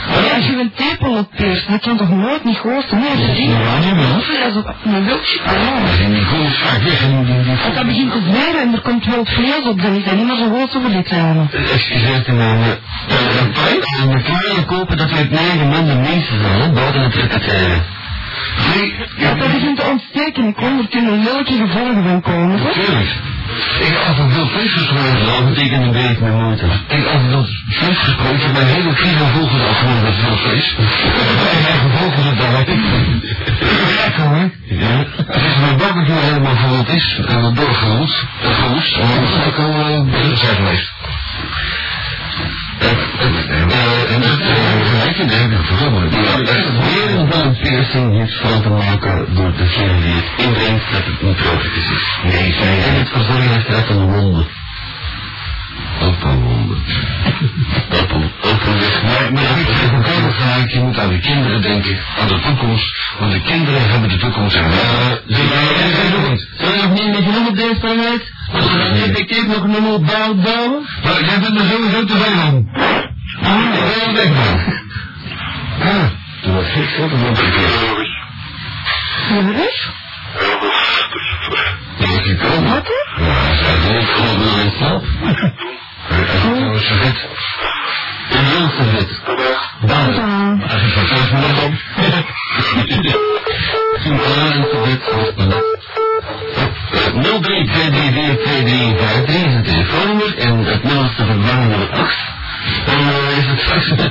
Ja, 0.07 0.35
als 0.37 0.47
je 0.47 0.61
een 0.61 0.73
tepel 0.75 1.17
op 1.17 1.29
pierst, 1.37 1.69
dat 1.69 1.81
kan 1.81 1.97
toch 1.97 2.11
nooit 2.11 2.45
niet 2.45 2.57
zijn? 2.57 3.01
Nee, 3.01 3.35
die... 3.35 3.49
Ja, 3.49 3.79
niet. 3.79 4.09
Dat 4.13 4.65
is 4.85 4.93
een 4.95 5.05
wildje. 5.05 5.41
Ja. 5.45 5.53
Dat 5.81 6.01
is 7.69 7.75
dat 7.75 7.87
begint 7.87 8.13
te 8.13 8.21
zweren 8.31 8.61
en 8.61 8.73
er 8.73 8.81
komt 8.81 9.07
wel 9.07 9.25
vlees 9.25 9.65
op, 9.65 9.83
dan 9.83 9.95
is 9.95 10.05
dat 10.05 10.15
niet 10.15 10.27
meer 10.27 10.37
zo 10.37 10.49
goed 10.51 10.77
over 10.77 10.91
die 10.91 11.03
kleine. 11.03 11.47
Excuseer 11.73 12.23
te 12.23 12.33
nemen. 12.33 12.79
Een 13.41 13.53
pijn 13.53 13.81
en 14.03 14.11
een 14.17 14.23
kleine 14.23 14.65
kopen, 14.67 14.97
dat 14.97 15.11
weet 15.11 15.31
negen 15.31 15.69
maanden 15.69 16.01
minstens 16.01 16.45
al, 16.45 16.61
hè, 16.61 16.69
buiten 16.73 17.03
het 17.03 17.15
repeteren. 17.15 17.83
Nee, 18.75 18.95
Als 19.29 19.39
dat 19.39 19.53
begint 19.53 19.77
te 19.77 19.87
ontsteken, 19.91 20.47
ik 20.49 20.55
kom, 20.55 20.79
er 20.79 20.89
kunnen 20.89 21.25
welke 21.25 21.53
gevolgen 21.53 22.03
van 22.09 22.21
komen. 22.21 22.63
Natuurlijk. 22.63 23.11
Ik 23.81 23.97
af 24.09 24.19
en 24.19 24.31
toe 24.35 24.47
vlees 24.47 24.73
gesproken, 24.73 25.27
dat 25.27 25.49
betekent 25.49 25.83
een 25.85 25.93
beetje 25.93 26.21
mijn 26.21 26.43
moeite. 26.43 26.65
Ik 26.89 27.07
af 27.07 27.21
en 27.21 27.31
toe 27.31 27.47
vlees 27.69 27.99
gesproken, 27.99 28.41
ik 28.41 28.53
mijn 28.53 28.67
hele 28.67 28.95
kilo 28.95 29.25
volgens 29.35 29.63
afgevoerd 29.63 30.03
met 30.03 30.15
veel 30.15 30.37
vlees. 30.37 30.75
En 31.55 31.63
mijn 31.63 31.79
gevolgen 31.85 32.23
zijn 32.23 32.37
daar 32.37 32.61
ik. 32.61 32.69
Lekker 34.05 34.23
hoor. 34.23 34.51
Ja. 34.65 35.05
Als 35.33 35.57
mijn 35.61 35.77
barbecue 35.77 36.21
helemaal 36.21 36.57
vol 36.57 36.95
is, 36.95 37.21
en 37.27 37.43
we 37.43 37.53
doorgeroest, 37.53 38.25
geroest, 38.41 38.97
en 38.97 39.07
dan 39.15 39.27
ga 39.27 39.45
ik 39.45 39.59
al 39.59 39.91
uh, 39.91 40.37
zijn 40.37 40.57
geweest. 40.57 40.93
Piercing 47.63 48.19
heeft 48.19 48.41
van 48.41 48.63
te 48.63 48.69
maken 48.69 49.35
door 49.35 49.53
degene 49.57 50.01
die 50.01 50.13
het 50.13 50.47
inbrengt 50.47 50.93
dat 50.93 51.05
het 51.05 51.23
niet 51.23 51.37
tropisch 51.37 51.91
is. 51.91 52.19
Nee, 52.23 52.53
zij 52.53 52.83
en 52.83 52.95
het 52.95 53.09
verzorgen 53.09 53.53
heeft 53.53 53.69
uit 53.69 53.89
een 53.89 54.13
wonde. 54.13 54.47
Ook 56.01 56.23
een 56.25 56.48
Maar, 59.03 59.33
maar 59.33 60.33
vraag, 60.33 60.73
je 60.73 60.81
moet 60.81 60.99
aan 60.99 61.09
de 61.09 61.19
kinderen 61.19 61.63
denken, 61.63 61.99
aan 62.21 62.29
de 62.29 62.41
toekomst, 62.41 62.95
want 63.19 63.33
de 63.33 63.41
kinderen 63.41 63.91
hebben 63.91 64.09
de 64.09 64.17
toekomst 64.17 64.57
en 64.57 64.69
wij 64.71 64.79
zijn 65.77 65.91
de 65.91 66.11
toekomst. 66.13 66.49
Je 66.59 66.81
nog 66.83 66.93
niet 66.93 67.11
met 67.15 67.25
je 67.25 67.31
nummer 67.31 67.55
deze 67.55 67.79
planeet? 67.81 68.33
Als 68.53 68.71
we 68.71 68.79
dan 68.79 68.93
effectief 68.93 69.47
nog 69.47 69.63
een 69.63 69.71
nummer 69.71 70.01
bouwen, 70.03 70.43
bouwen? 70.43 70.87
Maar 71.05 71.25
jij 71.25 71.41
bent 71.41 71.59
er 71.59 71.67
sowieso 71.71 72.05
te 72.05 72.17
veel 72.17 72.41
aan. 72.41 72.69
Ah, 73.43 73.75
ik 73.75 74.05
ben 74.05 74.15
weg 74.15 74.29
man. 74.29 74.77
Ah, 75.81 76.05
toen 76.43 76.55
was 76.55 76.67
ik 76.67 76.89
zo 76.97 77.09
dat 79.35 79.55
is... 79.55 79.89
Gekomen. 82.23 82.69
Wat? 82.69 82.89
Ja, 83.19 83.25
hij 83.25 83.57
zei, 83.57 83.99
ik 83.99 84.09
wel 84.81 85.03
in. 85.61 85.68
Goed. 86.09 87.27
En 88.31 88.45
heel 88.45 88.69
goed. 88.69 89.21
Dan. 89.81 90.15
Als 90.63 90.81
je 90.83 90.89
van 90.89 91.07
vijf 91.07 91.33
minuten 91.33 91.63
om. 91.65 91.79
Toen 94.03 94.19
klaar 94.19 94.51
en 94.51 94.67
zo 94.71 94.79
goed. 94.83 95.01
03 97.43 97.69
is 99.47 99.55
het 99.55 99.65
telefoonnummer 99.65 100.39
en 100.39 100.65
het 100.65 100.83
nummer 100.85 101.09
8. 101.91 102.17
Dan 102.87 103.01
uh, 103.01 103.39
is 103.39 103.47
het 103.47 103.61
straks 103.61 103.89
de. 103.89 104.11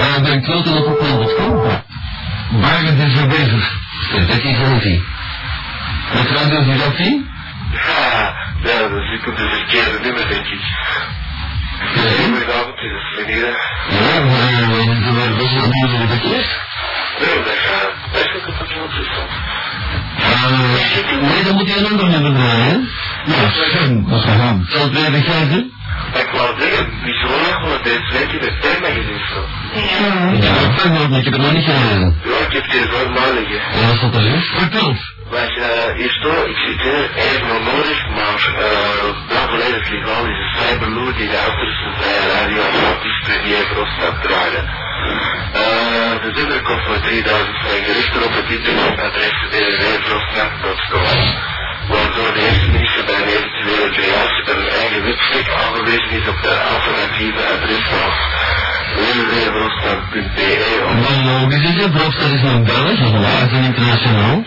Uh, 0.00 0.18
ben 0.22 0.42
op.com. 0.56 1.26
Waar 2.60 2.82
het 2.82 2.98
is. 4.84 5.00
Wat 6.12 6.26
gaat 6.26 6.50
dat? 6.50 6.64
Ja, 7.74 8.78
dat 8.78 8.90
is 8.90 9.10
ik 9.12 9.26
op 9.26 9.36
de 9.36 9.48
verkeerde 9.48 9.98
nummer, 10.02 10.28
denk 10.28 10.46
ik. 10.46 10.62
Goedenavond, 12.24 12.76
dit 12.76 13.28
is. 13.28 13.44
Ja, 13.90 14.20
maar 14.20 15.28
dat 15.28 15.40
is 15.40 15.50
het 15.50 15.72
niet 15.72 16.08
verkeerd. 16.08 16.50
Nee, 17.20 17.42
dat 17.44 17.58
gaat... 17.66 17.92
Dat 18.12 18.26
ook 18.36 18.46
een 18.46 18.80
wat 18.80 18.90
is 19.00 19.08
dat? 19.16 19.30
Nee, 21.20 21.42
dan 21.44 21.54
moet 21.54 21.68
je 21.68 21.76
een 21.78 21.86
ander 21.86 22.08
nummer 22.08 22.32
draaien. 22.34 22.88
Ja, 23.26 23.40
dat 23.40 24.16
is 24.16 24.22
gegaan. 24.22 24.66
Zal 24.68 24.82
het 24.82 24.92
weer 24.92 25.10
begrijpen? 25.10 25.72
Ik 26.14 26.28
wou 26.32 26.60
zeggen, 26.60 26.86
niet 27.04 27.16
zo 27.22 27.26
lang 27.26 27.56
van 27.62 27.70
deze 27.82 28.12
week 28.12 28.32
in 28.32 28.40
het 28.48 28.60
tijdmagazine 28.60 29.26
zo. 29.32 29.40
Ja. 29.74 29.80
Ja, 30.46 30.54
ik 30.68 30.74
wel, 30.82 30.92
heb 31.10 31.24
het 31.24 31.36
nog 31.36 31.52
niet 31.52 31.64
gelezen. 31.64 32.20
Ja, 32.24 32.38
ik 32.46 32.52
heb 32.52 32.64
het. 32.66 32.74
En 33.72 33.86
wat 33.86 33.96
staat 33.96 34.14
erin? 34.14 34.40
Verteld. 34.40 34.96
Maar 35.30 35.52
uh, 35.58 35.66
hier 35.96 36.10
staat, 36.18 36.46
ik 36.46 36.56
citeer, 36.56 37.10
even 37.16 37.50
onnodig, 37.58 37.98
maar 38.18 38.40
uh, 38.48 38.54
wel 39.28 39.48
volledig 39.48 39.88
legaal 39.88 40.24
is 40.32 40.38
een 40.42 40.52
cyberloer 40.58 41.14
die 41.14 41.28
de 41.28 41.38
achterste 41.38 41.88
vrije 41.98 42.24
radioactief 42.34 43.16
premier 43.24 43.64
Rostad 43.76 44.14
draaide. 44.22 44.62
Uh, 45.62 46.22
de 46.22 46.30
zender 46.34 46.62
kost 46.62 46.84
voor 46.86 47.00
3000 47.00 47.56
frank 47.62 47.84
gericht 47.88 48.16
op 48.26 48.32
het 48.34 48.48
internetadres 48.56 49.36
www.rostad.com. 49.50 51.53
Waardoor 51.88 52.32
de 52.34 52.40
eerste 52.48 52.70
minister 52.70 53.04
bij 53.04 53.18
een 53.22 53.28
eventuele 53.36 53.88
JS 53.96 54.32
een 54.52 54.68
eigen 54.68 55.02
webstek 55.04 55.46
aangewezen 55.62 56.10
is 56.10 56.28
op 56.28 56.38
de 56.42 56.54
alternatieve 56.72 57.42
adresnaam 57.54 58.12
www.rostad.be 58.96 60.50
of 60.84 60.92
Maar 61.02 61.18
logisch 61.24 61.68
is 61.70 61.76
het, 61.82 62.32
is 62.32 62.42
een 62.42 62.64
Belg, 62.64 63.00
of 63.06 63.10
waar 63.10 63.42
is 63.46 63.66
internationaal? 63.66 64.44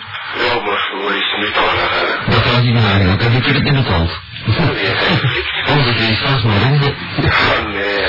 is 2.46 2.56
het 2.56 2.64
niet 2.64 2.76
aan 2.76 2.84
gaan. 2.84 3.08
Dat 3.08 3.22
ga 3.22 3.28
ik 3.38 3.46
heb 3.46 3.56
het 3.56 3.66
in 3.66 3.74
betaald. 3.74 4.20
Oh, 5.68 5.86
dat 5.86 5.96
is 5.96 6.18
vast 6.18 6.44
maar? 6.44 6.56
Oh 6.56 6.70
nee. 6.72 8.02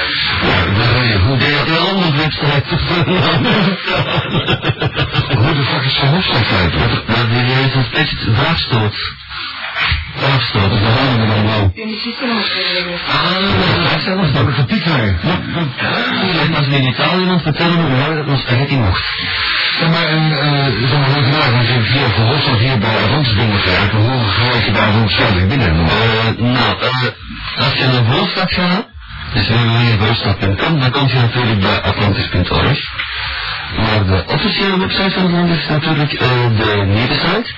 Ja, 0.42 0.64
dat 0.78 0.86
je. 1.02 1.08
Je 1.08 1.16
een 1.66 1.78
andere 1.78 2.12
website. 2.16 2.64
Hoe 5.38 5.54
de 5.54 5.62
fuck 5.62 5.84
is 5.84 5.94
zijn 5.94 6.12
website 6.12 6.54
uit? 6.54 6.72
Dat 7.06 7.28
die 7.28 7.54
heeft 7.54 7.74
een 7.74 7.84
steeds 9.78 10.08
vraagstoot. 10.16 10.62
Vraagstoot, 10.62 10.70
dat 10.70 10.78
gaan 10.78 11.20
we 11.20 11.26
dan 11.26 11.46
wel. 11.46 11.70
In 11.74 11.88
de 11.88 11.96
systeemafdeling. 11.96 12.86
Ah, 13.06 13.92
dat 13.92 14.00
zijn 14.02 14.20
we 14.20 14.32
toch 14.32 14.54
gepikt 14.54 14.88
zijn. 14.88 15.18
Ja, 16.32 16.56
als 16.56 16.66
we 16.66 16.76
in 16.76 16.88
Italië 16.88 17.20
iemand 17.20 17.42
vertellen 17.42 17.80
hoe 17.80 17.98
lang 17.98 18.16
dat 18.16 18.26
nog 18.26 18.40
spaghetti 18.40 18.76
mocht. 18.76 19.04
Ja, 19.80 19.88
maar 19.88 20.06
en, 20.06 20.30
zeg 20.88 20.98
maar, 20.98 21.10
hoe 21.10 21.22
vandaag, 21.22 21.52
als 21.58 21.68
je 21.68 21.80
via 21.82 22.08
Verhofstadt 22.08 22.58
hier 22.58 22.78
bij 22.78 22.96
moet 23.46 23.64
werken, 23.64 23.98
hoe 23.98 24.28
gelijk 24.28 24.64
je 24.64 24.72
daar 24.72 24.92
Ronsding 24.92 25.48
binnen? 25.48 25.76
Uh, 25.76 26.52
nou, 26.52 26.76
als 27.58 27.72
je 27.74 27.86
naar 27.86 28.04
Volstad 28.04 28.52
gaat, 28.52 28.86
dus 29.34 29.48
www.volstad.com, 29.48 30.80
dan 30.80 30.90
kom 30.90 31.08
je 31.08 31.14
natuurlijk 31.14 31.60
bij 31.60 31.80
atlantis.org. 31.80 32.90
Maar 33.76 34.06
de 34.06 34.24
officiële 34.26 34.78
website 34.78 35.10
van 35.10 35.24
Atlantis 35.24 35.58
is 35.58 35.68
natuurlijk 35.68 36.12
uh, 36.12 36.20
de 36.56 36.82
nieuwe 36.86 37.14
site, 37.14 37.52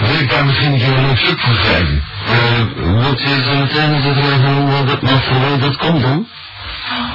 Wil 0.00 0.20
ik 0.20 0.30
daar 0.30 0.44
misschien 0.44 0.72
een 0.72 1.06
leuk 1.06 1.18
stuk 1.18 1.40
voor 1.40 1.54
schrijven? 1.54 2.02
Uh, 2.28 3.00
wilt 3.00 3.20
je 3.20 3.42
zo 3.44 3.56
meteen 3.56 3.94
eens 3.94 4.04
even 4.04 4.42
van 4.42 4.70
wat 4.72 4.86
dat 4.86 5.02
masterway.com 5.02 6.00
dan? 6.00 6.26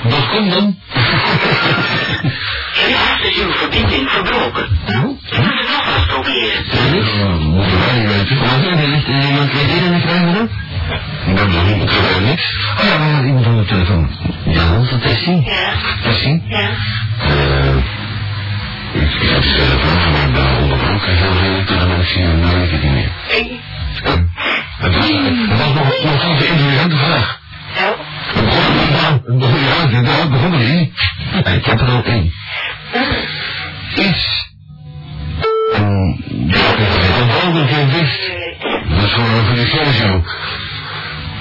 Dat 0.04 0.30
komt 0.30 0.52
dan. 0.52 0.80
Helaas 2.74 3.22
is 3.22 3.42
uw 3.42 3.52
verbinding 3.52 4.10
verbroken. 4.10 4.80
Ja? 4.86 4.94
U 4.94 5.06
moet 5.06 5.18
het 5.32 5.70
nog 5.70 5.96
eens 5.96 6.06
proberen. 6.06 6.66
Ja, 7.18 7.28
moeten 7.28 7.80
wij 7.80 8.00
niet 8.00 8.08
weten. 8.08 8.38
Maar 8.38 8.64
er 8.64 8.78
er 9.08 9.28
iemand 9.28 9.52
die 9.52 9.62
in 9.62 9.92
de 9.92 10.50
dan? 10.90 11.00
Ik 11.36 11.50
nog 11.52 12.20
niet. 12.20 12.42
Oh 12.80 12.86
ja, 12.86 12.98
maar 12.98 13.26
iemand 13.26 13.46
aan 13.46 13.58
de 13.58 13.66
telefoon. 13.66 14.10
Ja, 14.46 14.72
dat 14.72 14.84
is 14.84 14.92
een 14.92 15.00
Tessie. 15.00 15.44
Ja. 15.44 15.72
Tessie? 16.04 16.44
Ja. 16.48 16.70
Eh, 17.20 17.76
ik 18.94 19.22
ik 19.22 19.30
heb 19.30 19.44
ze 19.44 19.78
vragen, 19.80 20.12
maar 20.12 20.32
daar 20.34 20.58
onderbroken 20.58 21.16
heel 21.18 21.34
veel 21.34 22.04
zie 22.04 22.22
je 22.22 22.28
nou 22.28 22.60
weet 22.60 22.72
ik 22.72 22.84
niet 22.84 22.92
meer. 22.92 23.12
Het 24.80 24.96
was, 24.96 25.08
het 25.08 25.58
was 25.58 25.74
nog, 25.74 26.04
nog 26.04 26.22
steeds 26.22 26.50
een 26.50 26.56
intelligente 26.56 26.96
vraag. 26.96 27.40
Zo. 27.78 27.96
Het 28.34 28.46
begon, 29.38 29.60
ja, 29.60 29.90
ja, 29.92 30.02
daar 30.02 30.30
begon 30.30 30.54
er 30.54 30.70
niet. 30.70 30.94
Ik 31.56 31.66
heb 31.66 31.82
er 31.82 31.98
ook 31.98 32.06
één. 32.06 32.34
Iets. 33.96 34.48
En, 35.76 36.24
ja, 36.48 37.22
een 37.22 37.30
volgende 37.30 37.66
keer 37.66 37.88
wist. 37.88 38.32
Dat 38.90 39.04
is 39.04 39.14
gewoon 39.14 39.58
een 39.58 39.68
Sergio. 39.68 40.24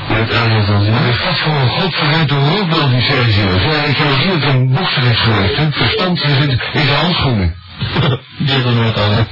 Met 0.08 0.34
Ariel 0.34 0.64
van 0.64 0.84
Zin. 0.84 0.94
ik 0.94 1.20
had 1.24 1.38
voor 1.38 1.52
een 1.54 1.68
godvergeten 1.68 2.56
rookbel 2.56 2.88
die 2.88 3.00
Sergio. 3.00 3.50
Ja, 3.70 3.82
ik 3.84 3.96
heb 3.96 4.18
hier 4.18 4.40
dat 4.40 4.54
een 4.54 4.72
bokser 4.72 5.10
is 5.10 5.18
geweest. 5.18 5.56
Het 5.56 5.74
verstand 5.76 6.18
zit 6.18 6.50
in 6.50 6.60
zijn 6.72 6.88
handschoenen. 6.88 7.54
Die 8.38 8.56
is 8.56 8.64
er 8.64 8.72
nooit 8.72 8.98
aan, 8.98 9.10
hè? 9.12 9.22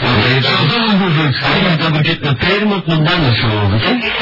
Dat 0.00 0.24
is 0.24 1.78
dat 1.78 1.92
begint 1.92 2.20
met 2.20 2.38
peren 2.38 2.72
op 2.72 2.86
mijn 2.86 3.04
dangers, 3.04 3.38
geloof 3.40 3.72
ik? 3.72 3.82
Ik. 3.82 4.12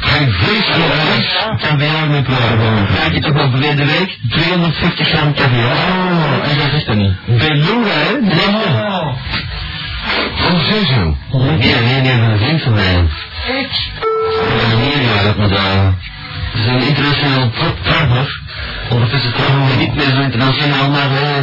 Geen 0.00 0.32
vlees 0.32 0.64
voor 0.64 0.90
ijs. 0.90 1.46
Caviar 1.56 2.08
met 2.08 2.24
klaar. 2.24 2.86
Krijg 2.94 3.14
je 3.14 3.20
toch 3.20 3.32
wel 3.32 3.50
verleden 3.50 3.86
week 3.86 4.18
250 4.30 5.08
gram 5.08 5.34
caviar? 5.34 5.72
Oh, 5.72 6.50
en 6.50 6.58
dat 6.58 6.72
is 6.72 6.86
er 6.86 6.96
niet. 6.96 7.14
Beluga, 7.24 7.90
hè? 7.90 8.10
Ja. 8.20 9.14
Van 10.36 10.60
Sergio. 10.60 11.16
Nee, 11.32 11.80
nee, 11.80 12.00
nee, 12.00 12.12
een 12.12 12.38
vriend 12.38 12.62
van 12.62 12.74
mij. 12.74 12.94
Nee, 13.48 13.68
ja, 15.02 15.22
dat 15.22 15.36
moet 15.36 15.48
daar. 15.48 15.94
Het 16.52 16.60
is 16.60 16.66
een 16.66 16.80
internationaal 16.80 17.50
partner. 17.50 18.40
Ondertussen 18.90 19.32
trouwen 19.32 19.68
we 19.68 19.74
niet 19.76 19.94
meer 19.94 20.10
zo 20.14 20.20
internationaal, 20.20 20.90
maar 20.90 21.10
eh, 21.10 21.42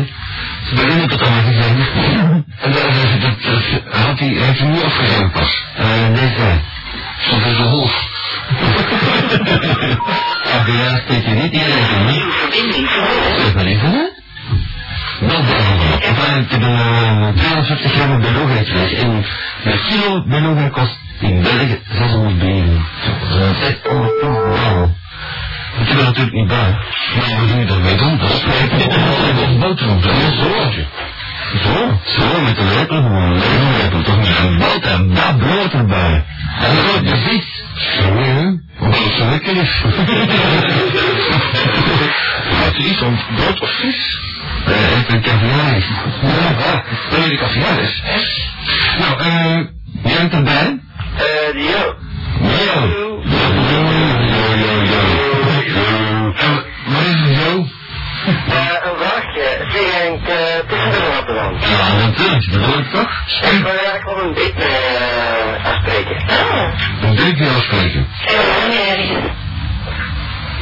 ze 0.68 0.76
beginnen 0.76 1.10
het 1.10 1.22
allemaal 1.22 1.44
te 1.44 1.62
zijn. 1.62 1.78
En 2.58 2.72
dat, 2.72 2.82
dat, 2.82 3.22
dat, 3.22 3.34
dat 3.42 4.04
had 4.06 4.20
hij, 4.20 4.28
heeft 4.28 4.60
hij 4.60 4.68
nu 4.68 4.84
afgegeven 4.84 5.32
pas. 5.32 5.64
Eh, 5.76 6.08
nee, 6.08 6.34
zij. 6.38 6.62
Stond 7.20 7.46
in 7.46 7.56
zijn 7.56 7.68
hoofd. 7.68 8.08
Ach 10.54 10.68
ja, 10.68 11.00
steek 11.06 11.26
je 11.26 11.34
niet 11.34 11.54
iedereen 11.54 12.06
niet. 12.06 12.24
Verbroken. 12.50 13.40
Zeg 13.40 13.54
maar 13.54 13.66
even, 13.66 13.92
hè? 13.92 14.06
Wel 15.20 15.44
bijvoorbeeld. 15.44 16.04
Enfin, 16.04 16.42
ik 16.42 16.52
een 16.52 16.62
uh, 16.62 17.28
250 17.28 17.92
gram 17.92 18.22
beluga-vlees 18.22 18.94
en 18.94 19.26
een 19.64 19.80
kilo 19.90 20.24
beluga 20.26 20.68
kost 20.68 20.98
in 21.20 21.42
België 21.42 21.80
600 21.98 22.40
benen. 22.40 22.86
Dat 23.30 23.52
is 23.52 23.66
600 23.66 24.22
euro. 24.22 24.92
Dat 25.78 25.88
je 25.88 25.96
natuurlijk 25.96 26.36
niet 26.36 26.48
bij. 26.48 26.78
Maar 27.16 27.40
wat 27.40 27.48
doe 27.48 27.60
je 27.60 27.66
daarmee 27.66 27.96
dan? 27.96 28.18
Dat 28.18 28.30
is 28.30 28.44
een 28.44 29.60
boterham. 29.60 30.02
Dat 30.02 30.12
is 30.12 30.38
een. 30.40 30.86
Zo, 31.64 32.00
zo 32.18 32.42
met 32.42 32.58
een 32.58 32.74
lepel 32.74 33.02
gewoon. 33.02 33.30
Nee, 33.30 33.40
je 33.40 33.88
hebt 33.90 34.06
toch 34.06 34.18
niet 34.20 34.58
boot 34.58 34.86
en 34.86 35.14
dat 35.14 35.38
brood 35.38 35.74
erbij. 35.74 36.24
En 36.60 36.76
dan 36.76 36.86
wordt 36.86 37.08
de 37.08 37.18
vis. 37.18 37.64
Zo, 38.00 38.18
hè? 38.18 38.40
Omdat 38.80 39.00
het 39.04 39.14
zo 39.18 39.30
lekker 39.30 39.56
is. 39.64 39.82
Wat 42.64 42.78
is 42.78 42.86
iets 42.86 42.98
van 43.00 43.18
brood 43.36 43.60
of 43.62 43.70
vis? 43.70 44.20
Eh, 44.66 45.00
ik 45.00 45.08
ben 45.08 45.22
caviar. 45.22 45.78
Ja, 46.22 46.84
wanneer 47.10 47.30
de 47.30 47.38
caviar 47.38 47.80
is. 47.82 48.02
Nou, 48.98 49.20
eh, 49.20 49.60
Jij 50.04 50.16
bent 50.18 50.34
erbij? 50.34 50.80
Ja. 51.18 51.96
Ja. 52.42 52.82
yo, 52.86 53.22
yo, 53.72 53.84
wat 56.86 57.04
is 57.06 57.20
het 57.20 57.38
zo? 57.38 57.66
Een 58.28 58.98
vraagje. 58.98 59.46
Henk, 59.94 60.28
eh, 60.28 60.36
tussendoor 60.68 61.10
laten 61.10 61.36
dan. 61.36 61.54
Ja, 61.60 62.06
natuurlijk, 62.06 62.52
dat 62.52 62.62
hoor 62.66 62.80
ik 62.80 62.92
toch? 62.92 63.12
Ik 63.42 63.62
wil 63.62 63.72
eigenlijk 63.72 64.06
wel 64.06 64.24
een 64.24 64.34
date 64.34 64.66
eh, 64.66 65.66
afspreken. 65.66 66.16
Oh. 66.16 66.70
Een 67.02 67.16
date 67.16 67.36
mee 67.40 67.50
afspreken. 67.50 68.08
En 68.26 68.36
wanneer? 68.60 69.00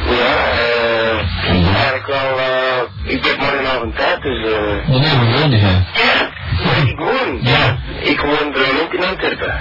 Ja, 0.08 0.34
eh, 0.50 1.74
Eigenlijk 1.74 2.06
wel, 2.06 2.38
eh, 2.38 3.12
ik 3.14 3.24
heb 3.24 3.38
morgenavond 3.38 3.96
tijd, 3.96 4.22
dus 4.22 4.44
eh. 4.44 5.50
Die 5.50 5.60
gaan. 5.60 5.86
Ja, 5.94 6.84
ik 6.86 6.98
woon. 6.98 7.38
Ja. 7.42 7.78
Ik 8.10 8.20
woon 8.20 8.54
ook 8.82 8.92
in 8.94 9.04
Antwerpen. 9.04 9.54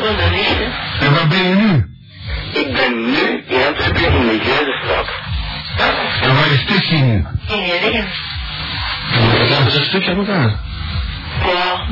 Wat 0.00 0.18
dan 0.18 0.32
is 0.32 0.48
het? 0.48 0.72
En 1.00 1.14
waar 1.14 1.28
ben 1.28 1.48
je 1.48 1.54
nu? 1.54 1.84
Ik 2.52 2.72
ben 2.72 3.10
nu 3.10 3.44
in 3.46 3.66
Antwerpen 3.66 4.12
in 4.12 4.26
de 4.26 4.38
Geuzenstraat. 4.42 5.08
En 6.22 6.34
waar 6.34 6.50
is 6.52 6.64
Tessie 6.66 6.98
nu? 6.98 7.26
In 7.48 7.60
je 7.60 7.78
liggen. 7.82 8.06
We 9.10 9.46
gaan 9.50 9.64
een 9.64 9.84
stukje 9.84 10.10
aan 10.10 10.16
elkaar. 10.16 10.50
Ja. 11.46 11.84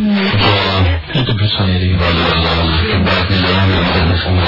Niet 1.13 1.27
de 1.27 1.35
bus 1.35 1.55
van 1.57 1.69
Erik. 1.69 1.99
Maar 1.99 2.13
dan 2.91 3.05
buiten 3.05 3.43
de 3.43 3.53
lange 3.53 3.75
en 3.75 4.19
van 4.19 4.37
de 4.37 4.45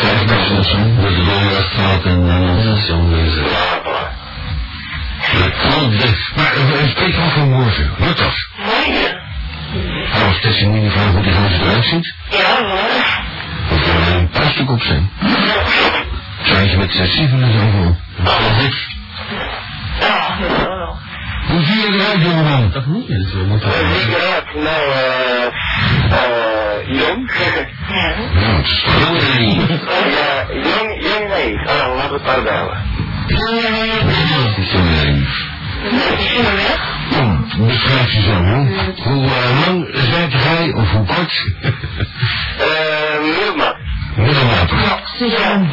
vijf 0.00 0.26
mensen 0.26 0.58
of 0.58 0.66
zo. 0.66 0.76
Dat 1.02 1.14
de 1.14 1.24
Dongerstraat 1.24 2.04
en 2.04 2.26
dan 2.26 2.60
station 2.62 3.10
wezen. 3.10 3.42
Ja, 3.42 3.80
voilà. 3.84 4.16
Maar 6.36 6.52
uh, 6.56 6.88
spreek 6.90 7.14
van 7.14 7.50
morgen. 7.50 7.90
Wat 7.98 8.18
dat? 8.18 8.46
Morgen. 8.56 9.27
Als 10.26 10.40
Tessie 10.40 10.66
nu 10.66 10.78
niet 10.80 10.92
vraagt 10.92 11.12
hoe 11.12 11.22
die 11.22 11.32
huis 11.32 11.58
eruit 11.60 11.84
ziet. 11.84 12.14
Ja, 12.30 12.60
morgen. 12.60 13.24
Dat 13.70 13.78
er 13.86 14.16
een 14.16 14.28
plastic 14.28 14.70
op 14.70 14.82
zijn. 14.82 15.10
Zijn 16.42 16.70
je 16.70 16.76
met? 16.76 16.92
Dat 16.96 17.04
is 17.06 17.16
niks. 18.62 18.96
Ja, 20.00 20.36
dat 20.40 20.50
is 20.50 20.64
wel. 20.64 20.96
Hoe 21.48 21.64
zie 21.64 21.76
je 21.76 21.86
eruit, 21.86 22.22
jongeman? 22.22 22.70
Dat 22.72 22.86
moet 22.86 23.08
niet 23.08 23.28
zo, 23.32 23.46
want 23.48 23.62
dat 23.62 23.74
Uh, 23.74 23.88
wie 23.88 24.16
eruit? 24.16 24.54
Nou, 24.54 24.92
eh, 24.92 25.44
eh, 26.10 27.00
jong. 27.00 27.30
Is 28.62 28.82
toch 28.82 28.94
heel 28.94 29.14
erg. 29.14 29.82
Ja, 30.10 30.46
jong, 30.52 31.02
jong 31.02 31.28
nee. 31.28 31.54
Laten 31.64 32.10
we 32.10 32.18
het. 32.18 32.76
Het 33.26 34.58
is 34.58 34.70
heel 34.70 35.57
erg. 35.84 36.96
Dat 37.56 37.66
beschrijf 37.66 38.12
jezelf, 38.12 38.44
hè. 38.44 38.56
Hoe 39.10 39.24
uh, 39.24 39.66
lang 39.66 39.88
zijt 39.92 40.34
gij, 40.34 40.72
of 40.72 40.90
hoe 40.90 41.06
kort? 41.06 41.32
Eh, 42.58 43.24
middelmaat. 43.24 43.76
Middelmatig. 44.16 45.44
Aan. 45.44 45.68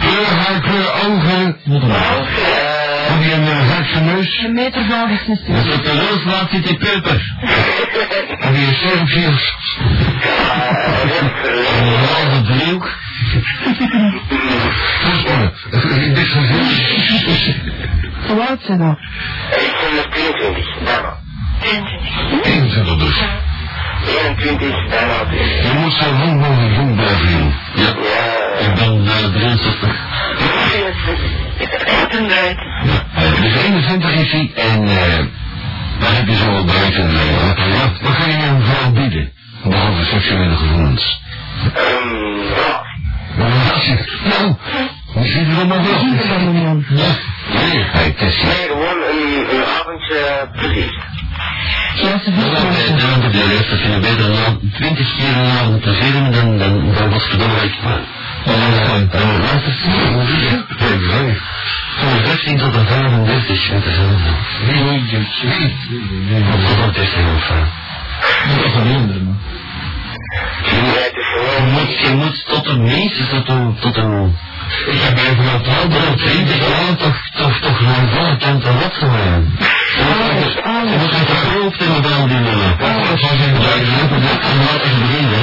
Kleur, 0.00 0.26
haar, 0.26 0.60
kleur, 0.60 0.92
ogen. 1.06 1.56
Middelmatig. 1.64 2.69
Eh, 3.10 3.16
Heb 3.16 3.24
je 3.24 3.32
een 3.34 3.46
haakse 3.68 4.00
neus? 4.00 4.38
Een 4.44 4.54
meter 4.54 4.84
vijfenzestig. 4.84 5.56
Als 5.56 5.74
het 5.74 5.84
de 5.84 5.90
roos 5.90 6.24
laat, 6.24 6.50
zit 6.50 6.68
in 6.68 6.76
peper. 6.78 7.34
Heb 8.38 8.54
je 8.54 8.66
een 8.66 8.74
sterfjes? 8.74 9.54
Een 11.80 12.04
halve 12.14 12.42
driehoek? 12.42 12.88
Voorspannen. 15.02 15.52
Ik 15.70 16.14
dit 16.14 16.26
gezien. 16.26 17.56
Hoe 18.26 18.46
oud 18.48 18.62
zijn 18.62 18.78
dat? 18.78 18.98
ik 19.50 19.74
ben 19.80 19.98
er 20.04 20.10
22, 20.10 20.78
bijna. 20.84 21.18
22. 21.60 22.44
21 22.44 22.96
dus. 22.96 23.16
21, 24.06 24.88
bijna 24.88 25.24
20. 25.24 25.62
Je 25.62 25.72
moet 25.78 25.92
zo 25.92 26.12
lang 26.12 26.40
mogelijk 26.40 26.74
jong 26.74 26.94
blijven, 26.94 27.30
joh. 27.30 27.52
Ja. 27.74 27.94
Ik 28.66 28.74
ben 28.74 29.04
uh, 29.04 29.10
63. 29.34 29.88
Echt 31.60 32.14
een 32.14 32.28
duit. 32.28 32.58
Uh, 33.18 33.40
dus 33.42 33.62
21 33.62 34.10
is 34.14 34.32
hij 34.32 34.50
en 34.56 34.82
uh, 34.82 35.16
dan 36.00 36.14
heb 36.14 36.26
je 36.26 36.34
zo 36.36 36.52
wat 36.52 36.66
buiten. 36.66 37.10
Uh, 37.10 37.46
wat, 37.46 38.00
wat 38.00 38.16
kan 38.16 38.30
je 38.30 38.36
een 38.46 38.62
vrouw 38.62 38.90
bieden? 38.90 39.32
Behalve 39.64 40.04
seksuele 40.04 40.56
gevoelens. 40.56 41.20
ehm, 41.74 42.36
ja. 42.56 42.88
Nou, 43.36 44.54
hoe 45.06 45.24
ziet 45.26 45.46
het 45.46 45.58
er 45.58 45.66
maar 45.66 45.82
wel? 45.84 46.16
Van 46.28 46.52
man. 46.62 46.84
Ja. 46.88 47.04
Nee, 47.54 47.84
hij 47.84 48.10
Tessie. 48.10 48.44
Nee, 48.44 48.54
gewoon 48.68 48.96
een, 49.10 49.54
een 49.54 49.64
avondje 49.80 50.48
plezier. 50.52 51.08
Ja, 51.94 52.20
vinden 52.20 53.20
bij 53.20 53.30
de 53.30 53.54
is 53.54 53.68
dat 53.68 53.80
je 53.80 53.98
beter 54.00 54.26
dan 54.44 54.60
20 54.72 55.16
keer 55.16 55.36
een 55.36 55.50
avond 55.58 55.82
te 55.82 55.94
filmen 55.94 56.32
dan, 56.32 56.58
dan, 56.58 56.94
dan 56.94 57.10
wat 57.10 57.22
verdomme 57.22 57.60
ik. 57.62 57.74
Ja, 58.44 58.52
laat 59.38 59.64
het 59.64 59.78
zien? 59.82 60.64
Van 61.98 62.24
16 62.24 62.58
tot 62.58 62.72
de 62.72 62.84
35 62.84 63.70
met. 63.70 63.84
Nee, 64.66 64.82
nee, 66.28 66.44
was 66.44 66.76
dat 66.76 66.96
echt 66.96 67.14
heel 67.14 67.38
fijn? 67.38 67.68
Dat 68.56 68.64
is 68.64 68.72
man. 68.74 69.38
Het 70.62 71.88
is 71.88 72.00
Je 72.00 72.14
moet, 72.14 72.44
tot 72.46 72.66
een 72.66 72.82
meisje, 72.82 73.26
tot 73.80 73.96
een. 73.96 74.36
Ik 74.86 75.00
heb 75.00 75.18
even 75.18 75.44
een 75.54 75.76
oudere 75.78 76.14
20 76.14 76.68
jaar 76.68 76.96
toch, 76.96 77.16
toch, 77.36 77.58
toch 77.60 77.76
gewoon 77.76 78.08
volle 78.08 78.36
kant 78.36 78.64
wat 78.64 78.94
geworden. 78.94 79.52
Je 79.94 80.96
moet 80.98 81.10
het 81.10 81.28
groot 81.28 81.78
hebben 81.78 82.02
bij 82.02 82.12
al 82.12 82.26
die 82.26 82.40
mannen. 82.40 82.78
Dat 82.78 83.20
was 83.20 83.32
in 83.32 83.52
de 83.54 83.60
buiten, 83.60 84.20
dat 84.20 84.40
is 84.40 84.54
maar 84.58 84.80
echt 84.86 84.98
beginnen. 85.00 85.40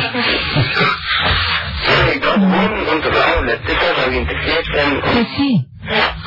Ja, 1.88 2.12
ik 2.14 2.22
dacht 2.22 2.34
gewoon 2.34 2.88
om 2.94 3.02
te 3.02 3.10
vragen, 3.12 3.46
met 3.46 3.60
dit 3.66 3.76
zou 3.82 4.10
geïnteresseerd 4.10 4.66
zijn. 4.66 5.00
Precies. 5.00 5.60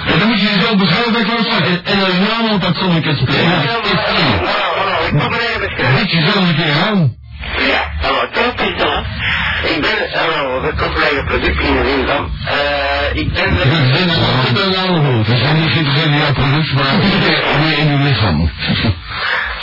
En 0.07 0.19
dan 0.19 0.29
moet 0.29 0.41
je 0.41 0.47
jezelf 0.55 0.77
beschrijven 0.77 1.13
bij 1.13 1.23
Klaus 1.23 1.47
En, 1.47 1.83
een 1.85 2.23
naam 2.29 2.55
op 2.55 2.63
dat 2.63 2.77
zonnetje 2.77 3.17
spelen. 3.17 3.43
Ja, 3.43 3.57
maar, 3.57 4.13
nou, 4.43 4.91
nou, 4.91 5.07
ik 5.07 5.13
moet 5.13 5.31
me 5.31 5.49
even 5.49 5.61
beschrijven. 5.61 5.99
Zet 5.99 6.11
jezelf 6.11 6.49
een 6.49 6.57
keer 6.57 6.75
aan. 6.89 7.19
Ja, 8.03 8.11
nou, 8.11 8.29
is 8.61 8.79
dat. 8.79 9.05
Ik 9.65 9.81
ben, 9.81 10.11
nou, 10.15 10.63
we 10.63 10.73
kopen 10.77 11.03
eigen 11.03 11.25
product 11.25 11.61
in 11.61 11.75
de 11.75 12.05
van, 12.07 12.31
eh, 12.47 13.21
ik 13.21 13.33
ben... 13.33 13.49
Oude 14.79 14.99
hoofd. 14.99 15.29
We 15.29 15.37
zijn 15.37 15.61
niet 15.61 15.71
in 16.05 16.17
jouw 16.17 16.33
maar 16.75 17.79
in 17.79 18.03
lichaam. 18.03 18.51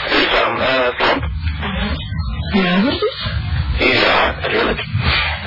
Lichaam, 0.10 0.60
eh, 0.60 0.97
Trump. 0.97 1.23
Ja, 2.54 2.82
dat 2.82 2.93
is. 2.93 3.26
Ja. 3.78 4.36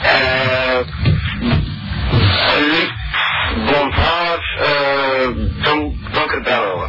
Eh, 0.03 0.79
licht, 2.71 2.95
blond 3.67 3.95
eh, 4.61 5.29
don, 5.63 6.01
donker 6.13 6.43
blauwe. 6.43 6.89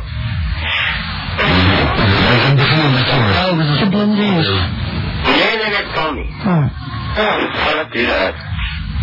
En 2.47 2.55
beginnen 2.55 2.93
met 2.93 3.07
zorg. 3.07 3.77
Geblondeerd. 3.77 4.49
Nee, 5.32 5.58
nee, 5.62 5.72
dat 5.72 5.91
kan 5.94 6.15
niet. 6.15 6.32
Ah. 6.46 6.65
Ja, 7.15 7.50
van 7.54 7.76
nature 7.76 8.12
uit. 8.13 8.36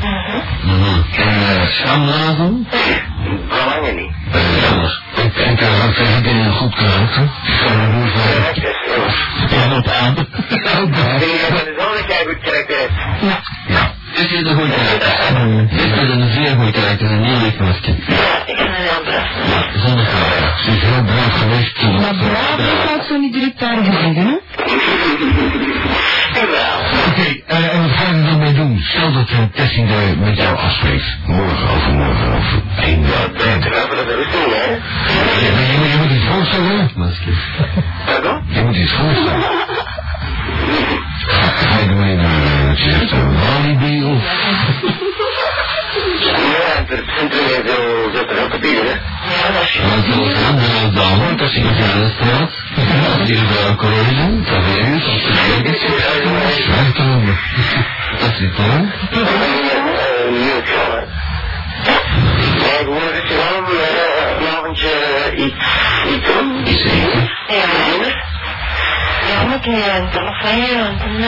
En 0.02 0.80
uh, 1.18 1.66
schaamlagen? 1.68 2.66
Belangen 3.48 3.94
niet. 3.96 4.12
Ik 5.24 5.34
denk 5.36 5.60
dat 5.60 5.68
ik 5.68 5.98
ik 5.98 6.22
ben 6.22 6.36
een 6.36 6.52
goed 6.52 6.74
karakter. 6.74 7.28
Van 7.44 7.80
een. 7.80 8.10
Ja, 9.50 9.68
wat 9.68 9.92
aan. 9.92 10.16
Ik 10.16 10.64
denk 11.18 11.40
dat 11.40 11.58
het 11.58 11.74
zo 11.78 11.92
dat 11.92 12.04
jij 12.08 12.24
goed 12.26 12.38
karakter 12.38 12.78
hebt. 12.78 12.92
Ja. 13.68 13.92
Dit 14.14 14.30
is 14.30 14.40
een 14.40 14.54
goed 14.54 14.70
karakter. 14.74 15.68
Dit 15.68 15.96
is 16.02 16.08
een 16.08 16.32
zeer 16.32 16.56
goed 16.56 16.70
karakter, 16.70 17.10
een 17.10 17.24
heel 17.24 17.38
lief. 17.38 17.58
Ja, 17.58 18.46
ik 18.46 18.56
ben 18.56 18.66
een 18.66 18.72
heel 18.74 19.02
braaf. 19.04 19.28
Ja, 19.48 19.80
zonder 19.80 20.04
karakter. 20.04 20.58
Ze 20.64 20.70
is 20.70 20.82
heel 20.82 21.04
braaf 21.04 21.40
geweest. 21.40 21.82
Maar 21.82 22.14
braaf 22.14 23.06
zo 23.06 23.16
niet 23.16 23.32
direct 23.32 23.60
hè? 23.60 24.38
Dat 29.18 29.30
uh, 29.30 29.38
Tessie 29.54 29.86
daar 29.86 30.16
met 30.18 30.36
jou 30.36 30.56
afspreekt. 30.56 31.04
Morgen, 31.26 31.68
overmorgen, 31.70 32.28
over 32.36 32.62
één 32.82 33.00
je 33.00 33.70
wel 33.70 33.86
voor 33.86 33.96
de 33.96 34.14
rusting, 34.14 34.52
hè? 34.54 34.70
Ja, 35.46 35.52
maar 35.52 35.62
je, 35.72 35.78
moet- 35.78 35.90
je 35.90 35.96
moet 36.02 36.10
iets 36.10 36.24
voorstellen. 36.32 36.90
Masker. 36.94 37.32
Pardon? 38.06 38.42
Je 38.48 38.62
moet 38.62 38.76
iets 38.76 38.92
voorstellen. 38.92 39.42
Ga 41.68 41.78
je 41.78 41.88
ermee 41.88 42.16
naar, 42.16 42.42
uh, 42.42 42.76
zegt, 42.76 43.10
een 43.10 43.34
Walibi 43.40 44.04
of... 44.04 44.22
Iets, 65.36 65.54
iets 66.14 66.26
doen. 66.26 66.64
Is 66.64 66.82
eten. 66.82 67.30
Ja, 67.48 68.37
Ja, 69.28 69.44
moet 69.46 69.64
je 69.64 69.92
een 69.98 70.08
telefoon 70.10 71.00
en 71.00 71.18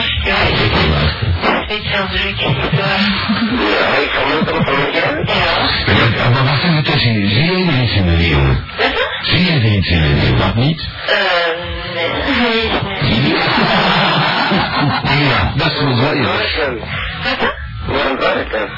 Ik 0.65 0.71
wil 0.73 0.89
luisteren. 0.89 1.33
weet 2.11 2.39
je 2.39 2.45
is 2.45 2.55
het 2.57 2.71
waar. 2.79 2.99
Ja, 3.69 4.01
ik 4.03 4.09
kan 4.13 4.27
me 4.27 4.43
toch 4.45 4.65
van 4.65 4.75
mij 4.79 4.91
Ja. 6.15 6.29
Maar 6.29 6.43
wacht 6.43 6.63
even, 6.63 6.83
Tessie, 6.83 7.27
zie 7.29 7.43
jij 7.51 7.73
er 7.75 7.81
iets 7.83 7.93
in 7.93 8.05
de 8.05 8.17
dan? 8.17 8.63
Zie 9.21 9.51
er 9.51 9.63
in 9.87 10.19
de 10.19 10.37
Wat 10.37 10.55
niet? 10.55 10.87
Eh, 11.07 11.15
nee. 11.95 12.71
Ja, 15.27 15.51
dat 15.55 15.71
is 15.71 15.79
wel 15.99 16.13
ja. 16.13 16.23
Wat 17.23 17.39
dan? 17.39 17.53
Waarom 17.85 18.17
het 18.37 18.51
dan? 18.51 18.69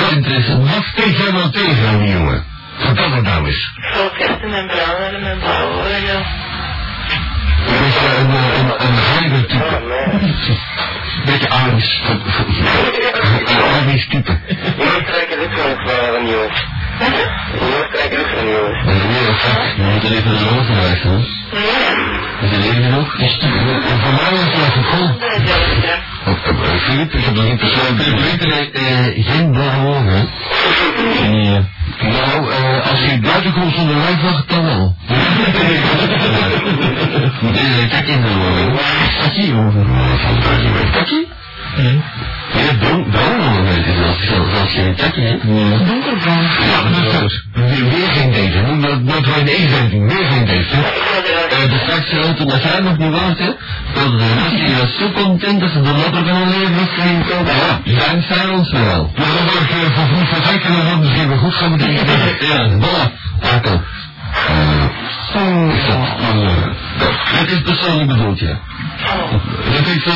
Wat 0.00 0.84
nou 1.32 1.50
tegen 1.50 1.88
aan 1.88 1.98
die 1.98 2.08
jongen? 2.12 2.44
Vertel 2.78 3.10
dat 3.10 3.22
nou 3.22 3.46
eens. 3.46 3.70
Vechten 4.16 4.52
en 4.54 4.66
branden 4.66 5.14
en 5.14 5.22
mijn 5.22 5.38
bouwen 5.40 5.94
en 5.94 6.06
zo. 6.06 6.16
Een 6.16 6.24
beetje 7.66 8.08
een, 8.18 8.30
eh, 8.30 8.58
een, 8.58 8.70
een 8.86 8.96
grijder 8.96 9.46
type. 9.46 9.80
Beetje 11.24 11.48
Aris. 11.48 12.00
Een 13.46 13.62
Aris 13.80 14.06
type. 14.08 14.38
Zo'n 14.78 15.04
van 16.12 16.26
jongens. 16.26 16.58
Zo'n 18.34 18.48
jongens. 18.48 18.80
Je 19.76 19.82
moet 19.82 20.04
er 20.04 20.12
even 20.12 20.32
naar 20.32 20.42
hoofd 20.42 20.68
luisteren. 20.68 21.26
Is 22.40 22.52
er 22.52 22.58
leven 22.58 22.90
nog? 22.90 23.10
Voor 23.10 23.18
mij 23.18 23.28
is 24.32 24.40
het 24.40 24.54
eens, 24.54 25.84
ja. 25.84 25.98
Filip, 26.78 27.12
ik 27.12 27.24
heb 27.24 27.34
nog 27.34 27.44
niet 27.44 27.60
besloten. 27.60 28.20
Weten 28.22 28.48
wij, 28.48 28.70
eh, 28.72 29.26
geen 29.26 29.52
blauwe 29.52 29.94
hè? 29.94 30.24
Nee. 31.22 31.60
Nou, 32.00 32.50
eh, 32.50 32.90
als 32.90 33.00
je 33.00 33.18
buiten 33.20 33.52
komt 33.52 33.74
zonder 33.74 33.96
lijfwacht, 33.96 34.48
dan 34.48 34.64
wel. 34.64 34.96
Een 37.80 37.88
kak 37.88 38.06
in 38.06 38.20
de 38.22 38.28
over. 39.54 39.86
Ja, 41.76 42.74
bron, 42.80 43.06
bron, 43.10 43.84
zelfs, 43.96 44.26
zelfs 44.26 44.72
geen 44.72 44.94
takje, 44.94 45.20
hè? 45.20 45.38
Donkerbruin. 45.84 46.42
Ja, 46.42 46.82
dat 46.82 47.12
is 47.12 47.18
goed. 47.18 47.44
Weer, 47.52 47.88
weer 47.90 48.08
geen 48.08 48.52
hè? 48.52 48.80
Dat, 48.80 49.06
dat 49.06 49.36
een 49.36 49.46
eenzetting, 49.46 50.12
weer 50.12 50.26
geen? 50.26 50.48
Eh, 50.48 51.70
de 51.70 51.78
straks 51.82 52.12
auto 52.12 52.44
dat 52.44 52.62
jij 52.62 52.80
nog 52.80 52.98
niet 52.98 53.10
was, 53.10 53.38
hè? 53.38 53.50
Dat 53.94 54.18
de 54.18 54.34
mensen 54.34 54.78
was 54.78 54.96
zo 54.98 55.10
content 55.22 55.60
dat 55.60 55.70
ze 55.70 55.80
de 55.82 55.92
later 55.92 56.24
van 56.26 56.42
een 56.42 56.48
leven 56.48 56.88
zijn 56.96 57.24
kopen. 57.28 57.54
Ja, 57.54 58.00
zijn 58.00 58.24
zij 58.30 58.48
ons 58.48 58.72
wel. 58.72 59.12
Maar 59.16 59.26
dan 59.26 59.62
ik 59.62 59.70
uh, 59.70 59.96
van 59.96 60.06
vroeg 60.06 60.28
vertrekken 60.28 60.70
en 60.70 60.84
dat 60.84 60.98
misschien 60.98 61.38
goed 61.38 61.54
gaan 61.54 61.76
bedenken. 61.76 62.06
Ja, 62.46 62.68
voilà. 62.80 63.96
Arco. 64.44 64.90
Oh, 65.34 65.72
Het 67.38 67.50
is 67.50 67.60
persoonlijk 67.62 68.08
bedoeld, 68.08 68.38
ja. 68.38 68.58
Dat 69.72 69.86
ik 69.86 70.02
zo, 70.02 70.10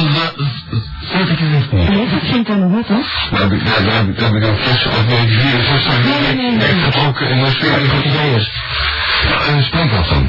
zet 1.12 1.28
ik 1.28 1.38
het 1.38 1.50
niet. 1.50 1.72
nee, 1.72 2.08
dat 2.10 2.20
vindt 2.30 2.48
hij 2.48 2.56
nog 2.56 2.72
goed, 2.72 2.88
hè? 2.88 2.94
Daar 3.30 3.40
heb 3.40 3.52
ik, 3.52 3.64
daar, 3.64 3.84
daar 3.84 3.94
heb 3.94 4.08
ik, 4.08 4.18
daar 4.18 4.32
heb 4.32 4.42
ik 4.42 4.48
een 4.48 4.56
fles 4.56 4.82
1964 4.82 6.04
Nee, 6.04 6.36
nee, 6.36 6.50
nee. 6.56 6.68
echt 6.68 6.82
getrokken 6.84 7.26
en 7.30 7.38
dan 7.40 7.50
speel 7.50 7.70
ik 7.70 7.90
goed 7.90 8.04
ideeën. 8.04 8.48
Ja, 9.28 9.52
en 9.54 9.62
spreek 9.62 9.90
dat 9.90 10.08
dan. 10.08 10.28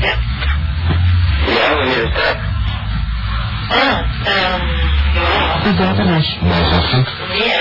Ja, 1.48 1.76
wanneer 1.76 2.04
is 2.04 2.14
dat? 2.14 2.38
Ah, 3.70 3.78
ehm, 3.78 4.00
ja. 4.34 4.58
De 4.58 5.01
zaterdag. 5.78 6.26
Nee, 6.42 7.52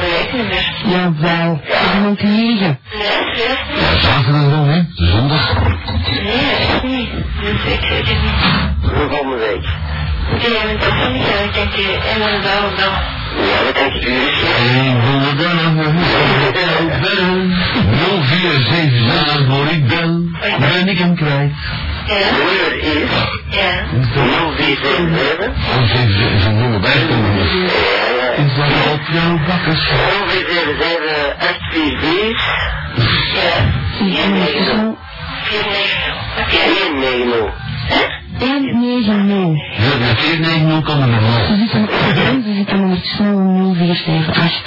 weken 0.00 0.38
niet 0.38 0.48
meer. 0.48 0.72
Jawel. 0.84 1.60
Ik 1.64 2.00
moet 2.02 2.22
liegen. 2.22 2.78
Nee. 2.92 3.46
Ja, 3.80 4.00
zaterdag 4.00 4.50
dan, 4.50 4.68
hè? 4.68 4.82
Zondag. 4.94 5.52
Nee, 6.22 6.54
echt 6.60 6.82
niet. 6.82 7.08
Dus 7.40 7.72
ik 7.72 7.80
weet 7.80 8.08
het 8.08 8.22
niet. 8.22 8.40
De 8.82 9.06
volgende 9.08 9.36
week. 9.36 9.66
Die 10.40 10.56
hebben 10.58 10.78
het 10.78 10.86
ook 10.86 10.94
nog 10.94 11.12
niet. 11.12 11.26
Ik 11.44 11.54
denk, 11.54 11.72
eh, 11.72 12.12
en 12.12 12.18
dan 12.18 12.42
wel 12.42 12.62
dan. 12.76 12.92
Ja, 13.46 13.64
dat 13.64 13.74
denk 13.74 13.92
ik 13.94 14.04
u. 14.04 14.12
Ik 14.12 15.02
wil 15.02 15.36
dan 15.36 15.74
nog 15.74 15.86
een 15.86 17.00
bellen. 17.00 17.54
0477. 18.28 19.14
Ja, 19.14 19.54
voor 19.54 19.66
ik 19.66 19.86
bel, 19.86 20.22
ben 20.58 20.88
ik 20.88 20.98
hem 20.98 21.14
kwijt. 21.16 21.52
Ja? 22.06 22.30
Nummer 22.36 22.72
is 22.78 23.10
Ja. 23.50 23.72
0477. 24.12 25.48
Als 25.80 25.90
even 25.90 26.34
is 26.34 26.44
een. 26.44 26.72
Ja, 27.52 27.70
ja. 28.20 28.28
Is 28.44 28.54
dat 28.56 28.92
op 28.92 29.04
jouw 29.12 29.38
bakkers? 29.46 29.84
0477 29.88 31.34
844 31.38 32.38
Ja. 33.34 33.52
En 34.22 34.32
het 34.32 34.54
is 34.54 34.68
490. 35.44 36.14
Oké. 36.40 36.62
190. 36.84 37.62
190. 38.38 39.62
Ja, 39.78 39.92
de 39.98 40.16
490 40.16 40.84
kan 40.84 41.02
er 41.02 41.08
nog 41.08 41.20
wel. 41.20 41.46
Ze 41.46 41.54
zitten 41.56 41.88
zitten 42.56 42.78
ondertussen 42.78 43.26
al 43.26 43.74
0478. 43.74 44.62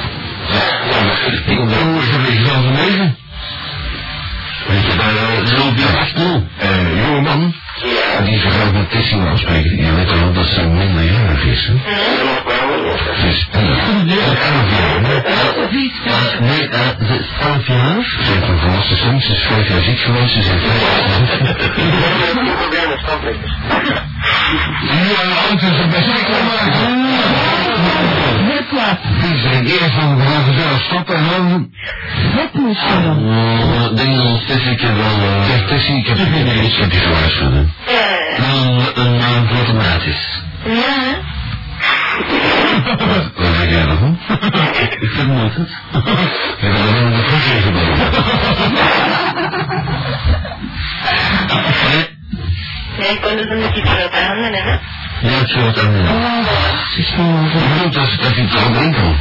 Ik 1.50 1.58
de. 2.98 3.26
Weet 4.68 4.86
je, 4.86 4.96
vast 5.92 6.16
toe. 6.16 6.44
Eh. 6.58 7.67
Ja. 7.84 8.22
Die 8.26 8.40
zich 8.40 8.66
ook 8.66 8.74
met 8.74 8.92
Tessing 8.92 9.28
afspreken. 9.30 9.78
Je 9.86 9.94
weet 9.96 10.20
wel 10.20 10.34
dat 10.34 10.46
ze 10.46 10.62
minderjarig 10.68 11.44
is, 11.46 11.66
hè? 11.68 11.74
Dat. 11.74 13.00
Dus, 13.22 13.48
ja, 13.52 13.60
elf 13.60 14.70
jaar, 14.78 15.02
Nee, 16.40 16.70
eh, 16.70 16.80
ze 17.08 17.20
is 17.20 17.30
11 17.42 17.68
jaar. 17.68 18.04
Ze 18.24 18.32
heeft 18.32 18.48
een 18.48 18.60
volwassen 18.60 18.98
zoon, 18.98 19.22
ze 19.22 19.32
is 19.32 19.42
vijf 19.42 19.68
jaar 19.68 19.82
ziek 19.82 20.00
geweest, 20.00 20.34
ze 20.34 20.42
zijn 20.42 20.60
vijf 20.60 20.82
jaar. 20.82 21.06
Ja, 24.88 25.48
auto 25.50 25.68
is 25.68 25.80
er 25.80 25.88
best 25.88 26.06
wel 26.06 26.44
maken. 26.44 27.06
Wat. 28.72 28.98
Die 29.22 29.38
zijn 29.40 29.66
eerst 29.66 29.92
van 30.00 30.18
de 30.18 30.24
gezellig 30.24 30.82
stoppen 30.84 31.16
en 31.16 31.26
dan... 31.30 31.72
Het 32.12 32.54
moest 32.54 32.82
je 32.82 33.02
dan. 33.04 33.18
Oh, 33.30 33.92
ik 33.92 33.98
denk 33.98 34.16
dat 34.16 34.48
Tessie 34.48 34.72
ik 34.72 34.82
heb 34.82 34.96
wel... 34.96 35.06
eh, 35.06 35.44
Zeg, 35.50 35.66
Tessie, 35.68 35.98
ik 35.98 36.08
heb 36.08 36.18
ik 36.18 36.34
heb 36.34 37.67
je. 37.86 37.92
Ja. 37.92 38.42
Wel 38.42 39.06
een 39.06 39.18
naam 39.18 39.48
voor 39.48 39.56
automatisch. 39.58 40.42
Ja. 40.66 41.26
Wat 43.36 43.56
zeg 43.56 43.70
jij 43.70 43.86
daarvan? 43.86 44.20
Ik 45.00 45.10
vermoed 45.10 45.56
het. 45.56 45.70
Ik 46.58 46.62
heb 46.62 46.72
wel 46.72 46.96
een 46.96 47.14
in 47.56 47.62
geboden. 47.62 47.98
Nee, 51.90 52.16
Nee, 52.98 53.10
ik 53.10 53.22
kon 53.22 53.36
dus 53.38 53.46
een 53.50 53.60
beetje 53.60 53.82
grote 53.82 54.18
handen 54.28 54.54
hebben. 54.54 54.80
ja, 55.22 55.30
het 55.30 55.50
soort 55.50 55.80
aan 55.80 55.94
het 55.94 56.08
gewoon 57.10 57.46
Ik 57.46 57.52
bedoel, 57.54 57.92
dat 57.92 58.10
dat 58.22 58.36
je 58.36 58.42
het. 58.42 59.16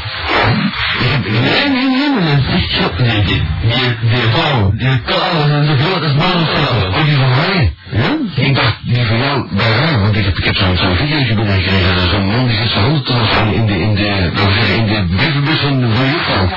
Ik 1.00 1.10
heb... 1.10 1.30
Nee, 1.30 1.68
nee, 1.68 1.88
nee, 1.88 2.10
maar 2.10 2.22
dat 2.22 2.54
is 2.54 2.76
zo... 2.76 2.90
Nee, 3.02 3.22
die, 3.22 3.42
die, 3.62 3.96
die 4.10 4.22
vrouw, 4.32 4.72
die 4.74 5.00
klauwen 5.02 5.50
en 5.52 5.66
de 5.66 5.76
grote 5.84 6.08
smalvrouwen. 6.08 6.94
Oh, 6.94 7.04
die 7.04 7.16
van 7.16 7.28
mij. 7.28 7.74
Ja? 7.90 8.15
Ik 8.46 8.54
dacht, 8.54 8.76
die 8.82 9.06
van 9.06 9.18
jou 9.18 9.46
bij 9.50 9.98
want 10.00 10.16
ik 10.16 10.24
heb, 10.24 10.36
ik 10.38 10.44
heb 10.44 10.54
zo'n 10.56 10.76
zo'n 10.76 10.96
videootje 10.96 11.34
binnengekregen. 11.34 12.10
Zo'n 12.10 12.26
man 12.26 12.46
die 12.46 12.56
zit 12.56 12.70
zijn 12.70 12.84
handen 12.84 13.04
te 13.04 13.12
in 13.54 13.66
de, 13.66 13.78
in 13.80 13.94
de, 13.94 14.30
laten 14.34 14.46
we 14.46 14.52
zeggen, 14.52 14.76
in 14.76 14.86
de 14.86 15.14
brievenbus 15.16 15.58
van 15.58 15.80
de 15.80 15.88
van 15.96 16.06
juffrouw. 16.06 16.48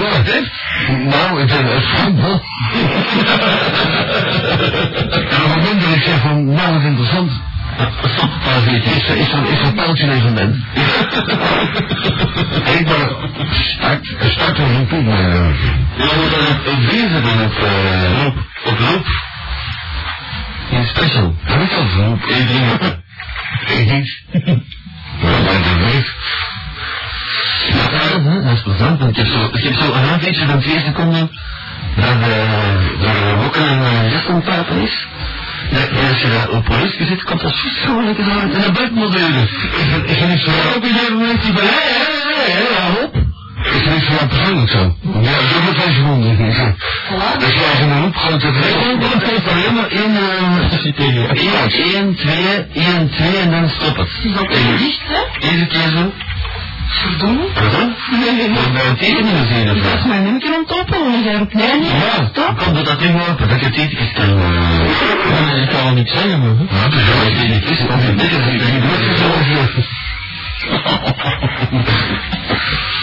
Ja, 0.00 0.22
dit? 0.22 0.50
Nou, 1.04 1.40
het, 1.40 1.50
eh, 1.50 1.56
het 1.74 1.84
valt 1.84 2.20
wel. 2.20 2.42
En 5.30 5.42
op 5.44 5.54
het 5.54 5.62
moment 5.62 5.80
dat 5.82 5.94
ik 5.94 6.02
zeg 6.02 6.20
van, 6.20 6.44
nou, 6.44 6.72
wat 6.72 6.82
interessant. 6.82 7.30
Is, 8.66 8.84
is, 8.84 9.08
is 9.50 9.60
zo'n 9.62 9.74
pijltje 9.74 10.04
een 10.04 10.12
evenement. 10.12 10.56
Ik 12.78 12.86
ben 12.86 13.08
start, 13.50 14.14
start 14.20 14.58
en 14.58 14.86
in. 14.92 15.08
eh, 15.08 15.14
Ja, 15.96 16.14
moeten 16.16 16.40
op, 18.26 18.34
op 18.64 18.78
loop. 18.78 19.32
In 20.70 20.86
special. 20.86 21.34
Heb 21.42 21.60
ik 21.62 21.72
al? 21.72 22.18
Ik 22.26 22.48
denk 22.48 22.70
Ik 23.78 23.92
niet. 23.92 24.62
Maar 25.22 25.42
bij 25.42 25.56
de 25.62 25.76
brief. 25.82 26.14
Ja, 27.68 27.88
dat 27.88 28.52
is 28.52 28.62
want 28.62 29.00
ik 29.08 29.16
heb 29.16 29.26
zo, 29.26 29.44
ik 29.52 29.62
heb 29.62 30.36
een 30.36 30.48
van 30.48 30.60
twee 30.60 30.80
seconden 30.80 31.30
dat 31.96 32.24
de, 32.24 32.46
dat 33.00 33.42
wokken 33.42 33.66
en 33.66 33.78
uh, 33.78 34.28
aan 34.28 34.34
het 34.34 34.44
praten 34.44 34.80
is. 34.80 35.06
Ja, 35.70 35.78
en 35.78 36.08
als 36.08 36.20
je 36.20 36.28
daar 36.28 36.48
op 36.50 36.64
politie 36.64 37.06
zit, 37.06 37.22
komt 37.22 37.40
dat 37.40 37.56
verschrikkelijk 37.56 38.18
in. 38.18 39.48
Is 40.04 40.20
er 40.20 40.28
niet 40.28 40.40
zo... 40.40 40.50
Ook 40.76 40.84
een 40.84 40.92
gegeven 40.92 41.16
moment 41.16 41.42
die 41.42 41.52
van, 41.52 41.62
hé, 41.62 41.68
hé, 41.68 42.52
hé, 42.52 43.10
hé. 43.12 43.13
Is 43.84 43.90
niet 43.92 44.02
zo 44.04 44.12
jou 44.12 44.26
persoonlijk 44.26 44.70
zo? 44.70 44.94
Ja, 45.22 45.30
ik 45.30 45.50
heb 45.54 45.66
het 45.66 45.74
twee 45.82 45.94
seconden. 45.94 46.36
Jij 46.36 46.46
als 47.70 47.80
in 47.80 47.90
een 47.90 48.02
roep 48.02 48.16
gewoon 48.16 48.38
te 48.38 48.46
Ik 48.46 48.54
veel. 48.54 48.98
denk 48.98 49.00
dat 49.00 49.12
het 49.30 49.48
alleen 49.52 49.74
maar 49.74 49.90
in, 49.92 50.16
eh, 50.16 51.94
1, 51.94 52.14
2, 52.14 52.66
1, 52.72 53.10
2 53.10 53.36
en 53.36 53.50
dan 53.50 53.68
stop 53.70 53.96
het. 53.96 54.08
is 54.24 54.32
dat 54.32 54.56
een 54.56 54.70
licht, 54.78 55.00
hè? 55.06 55.48
Iedere 55.50 55.66
keer 55.66 55.88
zo. 55.96 56.12
Verdomme. 56.88 57.44
Pardon? 57.54 57.94
Moet 58.10 58.72
bij 58.72 58.86
een 58.88 58.96
tekeningen 58.96 59.46
zien 59.54 59.70
of 59.70 59.76
Dat 59.82 59.94
is 59.98 60.04
mijn 60.04 60.22
nummer 60.22 60.42
aan 60.54 60.64
het 60.66 60.78
openen, 60.80 61.22
jij 61.24 61.34
roept 61.34 61.54
nee, 61.54 61.80
nee. 61.80 61.90
Ja, 61.90 62.28
Stop. 62.32 62.58
komt 62.58 62.74
dat 62.76 62.86
dat 62.86 62.98
ding 62.98 63.20
open, 63.28 63.48
dat 63.48 63.56
ik 63.56 63.62
het 63.64 63.74
tekeningen 63.74 64.12
kan. 64.12 64.36
Nee, 64.36 65.62
ik 65.62 65.68
kan 65.68 65.82
wel 65.84 65.92
niet 65.92 66.08
zeggen, 66.08 66.38
maar. 66.40 66.80
Ja, 66.80 66.88
dus 66.88 67.00
ja, 67.06 67.28
Ik 67.30 67.36
weet 67.36 67.48
niet, 67.48 67.70
is 67.70 67.78
het 67.78 67.88
of 67.88 68.06
je 68.06 68.14
dit 68.14 68.32
is 68.32 68.44
niet, 68.52 68.62
je 68.62 69.16
zo 69.16 69.28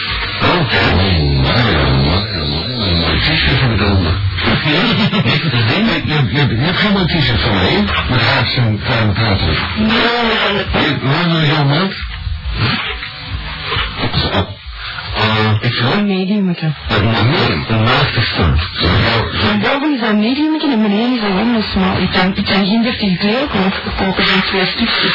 Je, 6.32 6.58
hebt 6.58 6.80
geen 6.80 7.08
t-shirt 7.08 7.42
van 7.42 7.54
mij, 7.54 7.84
met 8.10 8.22
haaks 8.22 8.56
en 8.56 8.80
kleine 8.84 9.12
praten. 9.12 9.56
Waar 11.02 11.30
wil 11.30 11.44
jouw 11.44 11.64
maat? 11.64 11.94
Een 15.42 16.06
mediumetje. 16.08 16.72
Een 16.89 17.06
medium, 17.32 17.66
een 17.70 17.84
maagdegstand. 17.84 18.62
Van 19.32 19.60
boven 19.60 19.94
is 19.94 20.00
dat 20.00 20.14
mediumetje 20.16 20.72
en 20.72 20.82
beneden 20.82 21.14
is 21.14 21.22
dat 21.22 21.30
een 21.30 21.64
smal. 21.72 21.98
Ik 21.98 22.10
kan, 22.12 22.32
ik 22.36 22.46
kan 22.46 22.66
geen 22.66 22.82
30 22.84 23.18
kleren 23.20 23.48
kopen, 23.50 23.82
kopen 23.98 24.26
van 24.28 24.42
twee 24.42 24.66
stukjes. 24.66 25.14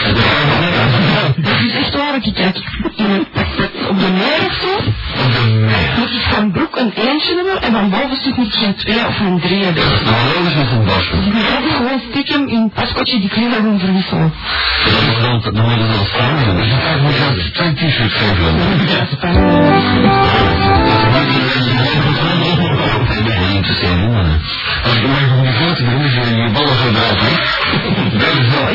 Dat 1.36 1.60
is 1.66 1.74
echt 1.74 1.96
waar, 1.96 2.14
ik 2.22 2.34
kijk. 2.34 2.56
Op 3.90 3.98
de 4.00 4.08
meer 4.12 4.40
of 4.46 4.54
zo, 4.62 4.72
Op 5.24 5.32
de 5.32 5.50
meer. 5.50 5.94
moet 5.98 6.10
ik 6.10 6.24
van 6.34 6.50
broek 6.52 6.76
een 6.76 6.92
eentje 6.94 7.34
hebben 7.34 7.62
en 7.62 7.72
van 7.72 7.90
boven 7.90 8.16
stuk 8.16 8.36
moet 8.36 8.54
ik 8.54 8.60
een 8.62 8.74
twee 8.74 9.06
of 9.06 9.20
een 9.20 9.40
drie 9.40 9.64
hebben. 9.64 9.82
Nou, 10.04 10.16
logisch 10.34 10.54
met 10.54 10.70
een 10.70 10.84
basje. 10.84 11.16
Dus 11.16 11.26
ik 11.26 11.60
moet 11.62 11.72
gewoon 11.76 12.00
stiekem 12.10 12.48
in 12.48 12.62
het 12.62 12.72
paskotje 12.74 13.20
die 13.20 13.28
kleren 13.28 13.52
gaan 13.52 13.78
verwisselen. 13.78 14.32
Dan 14.84 15.32
moet 15.32 15.42
dan, 15.44 15.54
dan 15.54 15.64
moet 15.64 15.72
je 15.72 15.78
dan. 16.46 16.56
Dus 16.56 16.66
je 16.68 16.76
krijgt 16.78 17.02
moet 17.02 17.14
je 17.44 17.50
twee 17.50 17.74
t-shirts 17.74 18.14
geven 18.14 18.44
dan. 18.44 18.86
Ja. 18.86 20.15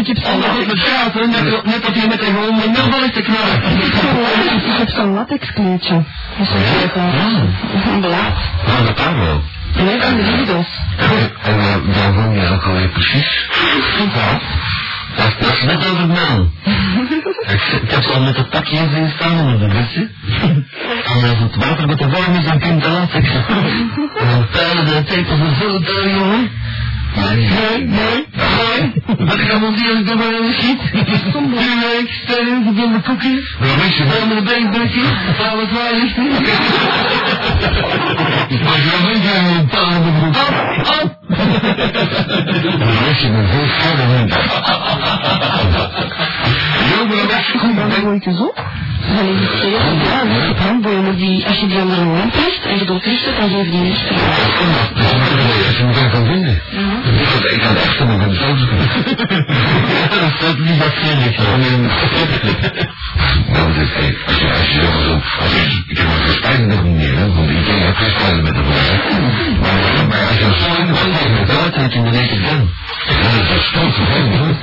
Ik 0.02 0.08
heb 0.08 0.18
zo'n 0.18 0.42
het 0.42 0.84
praten, 0.84 1.30
net, 1.30 1.66
net 1.66 1.84
dat 1.84 1.96
je 1.96 2.08
met 2.08 2.22
een 2.22 2.26
gewoon 2.26 2.56
milbal 2.56 3.04
is 3.04 3.12
te 3.14 3.22
knallen. 3.22 3.64
ik 4.66 4.78
heb 4.78 4.90
zo'n 4.90 5.14
latexkleedje. 5.14 6.04
Dat 6.38 6.48
is 6.48 6.54
een 6.54 7.94
Een 7.94 8.02
blaad. 8.02 8.36
Nou, 8.68 8.86
dat 8.86 8.94
kan 8.94 9.18
wel. 9.18 9.42
Nee, 9.76 10.02
van 10.02 10.16
de 10.16 10.22
Lidl's. 10.22 10.80
En 11.42 11.58
uh, 11.58 11.96
waar 11.96 12.14
woon 12.14 12.36
je 12.36 12.48
ook 12.48 12.64
alweer 12.64 12.90
precies? 12.90 13.48
Ja. 14.14 14.40
Dat, 15.16 15.54
is 15.54 15.64
net 15.64 15.90
over 15.90 16.08
man. 16.08 16.52
ik, 17.82 17.92
heb 17.92 18.06
al 18.06 18.22
met 18.22 18.38
het 18.38 18.50
pakje 18.50 18.78
in 18.78 19.12
staan 19.16 19.40
onder 19.40 19.60
de 19.60 19.68
busje. 19.68 20.10
En 21.04 21.30
als 21.30 21.40
het 21.40 21.56
water 21.56 21.88
met 21.88 21.98
de 21.98 22.10
warm 22.10 22.36
is, 22.36 22.46
dan 22.46 22.60
je 22.60 22.66
het 22.66 22.86
laten. 22.86 23.24
En 24.20 24.28
dan 24.30 24.48
pijlen 24.52 24.86
de 24.86 25.04
tepels 25.04 25.40
en 25.40 25.56
vullen 25.56 25.84
daar, 25.84 26.10
jongen. 26.10 26.50
Nee, 27.16 27.36
nee, 27.36 27.88
nee. 27.88 28.94
Wat 29.28 29.40
ik 29.40 29.52
allemaal 29.52 29.78
zie 29.78 29.90
als 29.90 30.00
ik 30.00 30.10
er 30.10 30.18
maar 30.18 30.34
in 30.34 30.54
schiet. 30.54 30.94
Nu 30.94 31.80
week, 31.80 32.10
sterren, 32.24 32.64
verdomme 32.64 33.02
koekje. 33.02 33.44
Dan 33.60 33.78
mis 33.78 33.98
je 33.98 34.04
wel 34.04 34.26
met 34.28 34.38
een 34.38 34.44
beenbekje. 34.44 35.02
Alles 35.52 35.72
waar 35.72 35.94
is 36.06 36.16
Maar 38.64 38.80
je 38.82 38.90
dan 38.92 39.04
weet 39.06 39.24
je 39.24 39.58
een 39.60 39.68
paar 39.68 39.98
op 39.98 40.04
de 40.04 40.12
broek. 40.20 40.36
Oh, 40.36 40.50
oh. 40.80 41.06
Dan 42.80 43.04
mis 43.08 43.20
je 43.22 43.28
een 43.28 43.48
veel 43.48 43.68
verder. 43.68 44.28
Jo, 46.90 47.06
maar 47.08 47.28
dat 47.28 47.40
is 47.40 47.52
goed. 47.58 47.76
Dan 47.76 48.14
ik 48.14 48.26
eens 48.26 48.40
Dan 49.08 49.28
is 49.28 49.40
het 49.40 49.60
zeer 49.62 49.72
ja, 49.72 50.18
dan 50.18 50.28
heb 50.28 50.58
je 50.58 50.64
handbomen 50.64 51.16
die, 51.16 51.48
als 51.48 51.60
je 51.60 51.68
die 51.68 51.82
onder 51.82 51.98
een 51.98 52.12
lamp 52.12 52.36
legt 52.36 52.66
en 52.66 52.78
je 52.78 52.86
doet 52.86 53.04
rustig, 53.06 53.36
dan 53.40 53.50
geven 53.50 53.72
die 53.72 53.82
licht. 53.82 54.10
Als 55.68 55.78
je 55.78 55.84
elkaar 55.84 56.10
kan 56.10 56.26
vinden. 56.26 56.62
Ik 57.52 57.60
kan 57.62 57.76
echt 57.76 58.00
nog 58.00 58.22
een 58.22 58.36
foto 58.36 58.66
Dat 60.22 60.32
staat 60.38 60.58
niet 60.58 60.84
vriendelijk. 60.84 61.38
Nou, 63.48 63.72
hey, 63.72 64.18
als 64.28 64.38
je, 64.38 64.48
als 64.60 64.70
je 64.72 64.82
zo, 65.06 65.14
als 65.42 65.52
je, 65.52 65.84
ik 65.88 65.98
heb 65.98 66.08
een 66.08 66.26
verspijting 66.26 66.68
nog 66.68 66.84
niet 66.84 66.96
meer, 66.96 67.34
want 67.36 67.50
ik 67.50 67.66
denk 67.66 67.84
dat 67.84 67.96
verspijten 67.96 68.44
met 68.44 68.54
de 68.54 68.64
volgende. 68.64 69.32
Maar, 69.62 70.08
maar 70.10 70.28
als 70.28 70.38
je 70.38 70.50
zo 70.64 70.82
in 70.82 70.88
de 70.88 70.94
hand 70.94 71.20
hebt 71.20 71.40
met 71.40 71.48
dat, 71.48 71.92
dan 71.94 72.04
de 72.04 72.12
naked 72.12 72.42
gun. 72.48 72.70
Ja, 73.08 73.30
dat 73.48 73.58
is 73.58 73.70
zo 73.74 73.92
vervelend, 73.92 74.36
hoor. 74.38 74.56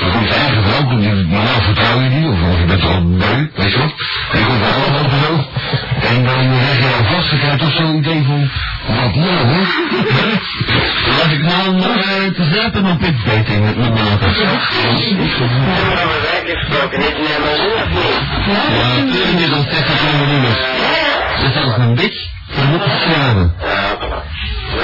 Dan 0.00 0.10
komt 0.12 0.28
je 0.28 0.34
eigen 0.34 0.62
vrouw, 0.62 0.84
komt 0.88 1.04
je, 1.04 1.10
normaal 1.10 1.60
vertrouw 1.60 2.00
je 2.00 2.64
bent 2.66 2.82
al 2.92 3.02
beu, 3.08 3.50
weet 3.54 3.72
je 3.72 3.78
wat? 3.78 3.94
Komt 4.30 4.62
er 4.62 4.72
allemaal 4.74 5.10
zo. 5.24 5.32
En 6.08 6.24
dan 6.24 6.58
zeg 6.66 6.78
je 6.78 6.88
al 6.98 7.04
vast, 7.14 7.28
krijg 7.28 7.52
je 7.52 7.58
toch 7.58 7.72
zo'n 7.72 7.96
idee 7.96 8.22
van, 8.24 8.50
wat 8.86 9.14
nou? 9.14 9.66
Als 11.22 11.32
ik 11.32 11.42
nou 11.42 11.74
nog 11.74 11.96
uh, 11.96 12.34
te 12.34 12.44
zappen 12.54 12.86
op 12.86 13.00
dit 13.00 13.14
dating 13.26 13.64
met 13.64 13.76
mijn 13.78 13.92
maat. 13.92 14.20
Niet 14.20 15.18
meer 15.18 15.28
zo 15.36 15.42
of 15.44 15.50
niet? 15.50 15.80
Ja, 18.46 19.04
natuurlijk 19.04 19.38
is 19.38 19.52
al 19.52 19.64
60 19.70 20.02
miljoen. 20.18 20.42
Dat 20.42 21.48
is 21.48 21.52
zelfs 21.52 21.76
een 21.76 21.94
dan 22.56 22.66
moet 22.66 22.82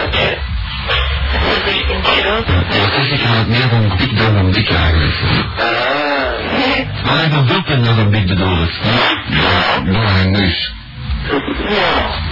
oké. 0.06 0.38
Ja, 2.68 2.90
zeg 2.92 3.10
ik 3.10 3.20
het 3.20 3.48
meer 3.48 3.68
van 3.68 3.92
dik 3.96 4.18
dan 4.18 4.36
een 4.36 4.50
dik 4.50 4.70
eigenlijk. 4.70 5.14
Ah. 5.56 7.04
Maar 7.04 7.24
ik 7.24 7.32
heb 7.32 7.56
ook 7.56 7.78
nog 7.78 7.96
een 7.96 8.10
dik 8.10 8.26
bedoel 8.26 8.62
ik. 8.62 8.70
Ja, 9.28 9.80
door 9.84 10.04
haar 10.04 10.26
neus. 10.26 10.72
Ja. 11.68 12.26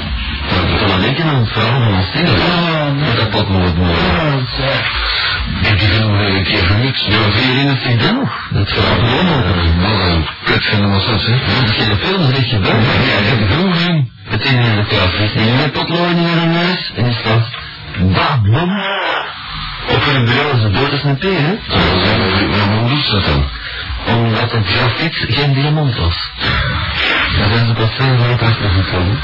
Dat 0.48 0.64
is 0.64 0.80
wel 0.80 0.90
een 0.90 1.00
beetje 1.00 1.22
een 1.22 1.46
vrouw 1.46 1.80
van 1.80 1.94
ons 1.96 2.12
ding. 2.12 2.28
Ja, 2.28 3.14
dat 3.16 3.30
pot 3.30 3.48
moet 3.48 3.74
worden. 3.74 4.46
Heb 5.62 5.78
je 5.80 5.86
genoeg 5.86 6.20
een 6.20 6.44
keer 6.44 6.66
vernieuwd? 6.66 7.04
Ja, 7.08 7.18
herinnert 7.32 7.82
zich 7.82 7.96
dat 7.96 8.12
nog? 8.12 8.48
Dat 8.50 8.68
verhaal 8.68 8.98
gewoon 8.98 9.24
nog. 9.24 9.44
Wel 9.80 10.08
een 10.08 10.26
kut 10.44 10.64
vinden 10.64 10.94
we 10.94 11.00
soms, 11.00 11.26
hè? 11.26 11.36
Dat 11.64 11.76
je 11.76 11.84
de 11.84 11.96
film 11.96 12.34
zeg 12.34 12.50
je 12.50 12.58
wel. 12.58 12.70
Ja, 12.70 13.18
ik 13.20 13.26
heb 13.26 13.40
er 13.40 13.46
genoeg 13.46 13.80
in. 13.80 14.10
Het 14.24 14.44
in 14.44 14.56
de 14.56 14.84
klas. 14.88 15.10
Naar 16.14 16.42
een 16.42 16.50
neus. 16.50 16.92
En 16.96 17.04
is 17.04 17.16
dat... 17.24 17.65
Babblom. 17.98 18.80
Of 19.88 20.02
voor 20.02 20.14
een 20.14 20.24
bureau 20.24 20.56
is 20.56 20.62
het 20.62 20.74
dood 20.74 20.90
als 20.90 21.02
een 21.02 21.18
hè? 21.20 21.58
Hoe 22.78 22.88
doet 22.88 23.10
dat 23.10 23.24
dan? 23.24 23.44
Omdat 24.16 24.52
het 24.52 24.66
grafiet 24.66 25.14
geen 25.28 25.52
diamant 25.52 25.96
was. 25.96 26.30
Dat 27.38 27.50
is 27.50 27.72
pas 27.74 27.90
veel 27.96 28.16
van 28.16 28.30
het 28.30 28.42
achtergekomen. 28.42 29.18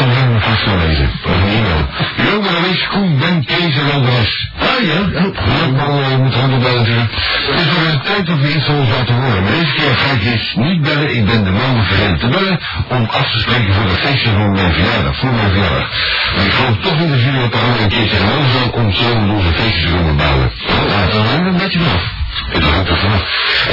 Gaan 0.00 0.34
we 0.34 0.40
vast 0.40 0.64
wel 0.64 0.76
lezen. 0.86 1.10
Of 1.24 1.44
niet 1.44 1.62
wel. 1.68 1.82
Jo, 2.26 2.40
maar 2.40 2.52
dan 2.52 2.64
is 2.64 2.88
Koen 2.88 3.18
Ben 3.18 3.44
Kees 3.44 3.78
en 3.78 3.90
Andres. 3.92 4.50
Ah 4.58 4.84
ja? 4.90 5.00
Ja, 5.14 6.08
je 6.10 6.16
moet 6.22 6.34
handen 6.34 6.60
bellen 6.60 6.78
natuurlijk. 6.78 7.12
Het 7.50 7.60
is 7.60 7.78
weer 7.78 7.92
een 7.92 8.00
tijd 8.00 8.26
dat 8.26 8.38
we 8.38 8.54
iets 8.54 8.64
van 8.64 8.76
ons 8.78 8.90
laten 8.96 9.14
horen. 9.14 9.42
Maar 9.42 9.52
deze 9.52 9.72
keer 9.72 9.94
ga 10.02 10.12
ik 10.16 10.22
dus 10.32 10.54
niet 10.56 10.82
bellen. 10.82 11.16
Ik 11.16 11.24
ben 11.26 11.44
de 11.44 11.50
man 11.50 11.84
vergeten 11.84 12.18
te 12.18 12.28
bellen 12.28 12.58
om 12.88 13.02
af 13.20 13.30
te 13.32 13.38
spreken 13.38 13.74
voor 13.74 13.88
het 13.92 14.00
feestje 14.04 14.30
van 14.30 14.52
mijn 14.52 14.72
verjaardag. 14.72 15.16
Voor 15.16 15.32
mijn 15.32 15.50
verjaardag. 15.50 15.88
Maar 16.34 16.44
ik 16.44 16.52
geloof 16.52 16.76
toch 16.80 16.98
niet 16.98 17.10
dat 17.10 17.22
jullie 17.22 17.40
elkaar 17.40 17.80
een 17.80 17.88
keertje 17.88 18.16
gaan 18.16 18.44
zal 18.54 18.68
om 18.80 18.92
zo 18.92 19.06
onze 19.36 19.52
feestjes 19.58 19.84
te 19.84 19.96
kunnen 19.96 20.16
bouwen. 20.16 20.50
Ja, 20.92 21.00
dan 21.12 21.24
hangt 21.30 21.44
het 21.44 21.52
een 21.54 21.62
beetje 21.64 21.78
vanaf. 21.78 22.04
Ik 22.52 22.62
hangt 22.62 22.88
er 22.88 22.96
vanaf. 22.96 23.22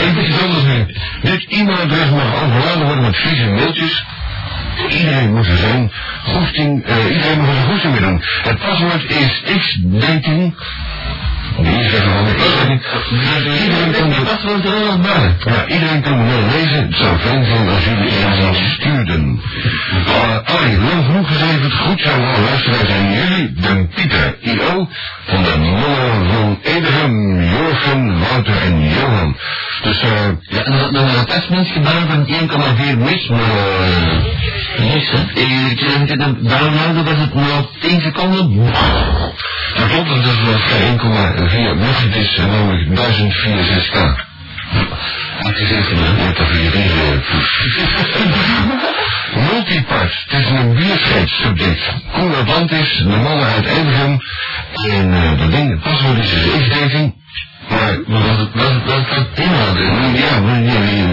Eén 0.03 0.13
beetje 0.13 0.41
anders 0.43 0.63
nu. 0.63 0.79
Dit 1.21 1.45
e-mailadres 1.49 2.09
mag 2.09 2.29
overladen 2.43 2.85
worden 2.85 3.03
met 3.03 3.15
vieze 3.15 3.45
mailtjes. 3.45 4.03
Iedereen 4.89 5.33
moet 5.33 5.47
er 5.47 5.57
zijn 5.57 5.91
goesting, 6.23 6.87
uh, 6.87 7.15
iedereen 7.15 7.39
moet 7.39 7.47
er 7.47 7.53
zijn 7.53 7.67
goesting 7.67 7.93
mee 7.93 8.01
doen. 8.01 8.21
Het 8.43 8.59
paswoord 8.59 9.03
is 9.09 9.41
xdating. 9.59 10.55
Die 11.57 11.89
zeggen 11.89 12.11
van 12.11 12.27
iedereen, 12.27 13.63
iedereen 13.63 13.91
kan 13.91 14.09
de 14.09 14.21
paswoord 14.21 14.65
er 14.65 14.85
wel 14.85 14.99
bij. 14.99 15.35
Ja, 15.45 15.65
iedereen 15.67 16.01
kan 16.01 16.19
het 16.19 16.29
wel 16.29 16.59
lezen. 16.59 16.85
Het 16.85 16.95
zou 16.95 17.17
fijn 17.17 17.45
zijn 17.45 17.69
als 17.69 17.85
jullie 17.85 18.11
er 18.25 18.47
eens 18.47 18.73
stuurden. 18.73 19.41
Uh, 20.07 20.55
Allee, 20.55 20.77
lang 20.77 21.05
genoeg 21.05 21.27
gezegd. 21.27 21.73
Goed 21.73 22.01
zou 22.01 22.21
wel 22.21 22.39
luisteren 22.49 22.85
zijn 22.85 23.11
jullie, 23.11 23.53
de 23.53 23.87
Pieter 23.95 24.35
I.O. 24.41 24.87
van 25.25 25.43
de 25.43 25.57
mannen 25.57 26.27
van 26.31 26.59
Edegem, 26.63 27.43
Jorgen, 27.43 28.19
Wouter 28.19 28.61
en 28.61 28.89
Johan. 28.89 29.35
Dus 29.81 30.01
eh, 30.01 30.09
ja, 30.41 30.63
en 30.63 30.71
dan 30.71 30.79
hebben 30.79 31.05
we 31.05 31.17
een 31.17 31.25
testmens 31.25 31.71
gedaan 31.71 32.07
van 32.07 32.27
1,4 32.95 32.97
mis, 32.97 33.27
maar 33.27 33.39
eh, 33.39 34.93
niks 34.93 35.11
hè. 35.11 35.41
Ik 35.41 36.06
het 36.09 36.19
dan 36.19 36.37
downloaden 36.41 37.03
was 37.03 37.17
het 37.17 37.33
na 37.33 37.65
10 37.79 38.01
seconden. 38.01 38.65
Dat 39.75 39.87
klopt, 39.89 40.09
dat 40.09 40.17
is 40.17 40.39
wel 40.39 40.59
1,4 41.73 41.77
mis, 41.77 42.01
het 42.01 42.15
is 42.15 42.37
eh, 42.37 42.45
namelijk 42.45 42.87
1064k. 42.87 44.25
Uitgezeten, 45.41 45.97
hè? 45.97 46.25
Met 46.25 46.37
de 46.37 46.45
vier 46.45 46.71
Multipart, 49.33 50.25
het 50.27 50.41
is 50.41 50.49
een 50.49 50.75
bierscheidssubject. 50.75 51.93
Koen 52.13 52.35
Atlantis, 52.35 52.97
de 52.97 53.03
mannen 53.03 53.47
uit 53.47 53.65
Edegem. 53.65 54.19
En 54.89 55.07
uh, 55.07 55.39
dat 55.39 55.51
ding, 55.51 55.69
het 55.69 55.81
paswoord 55.81 56.17
is 56.17 56.29
dus. 56.29 57.11
Wat 57.87 58.23
wat, 58.53 58.83
wat, 58.85 59.07
wat? 59.09 59.27
Ja, 59.35 60.39
maar 60.39 60.59
ja, 60.59 60.81
ja, 60.81 61.07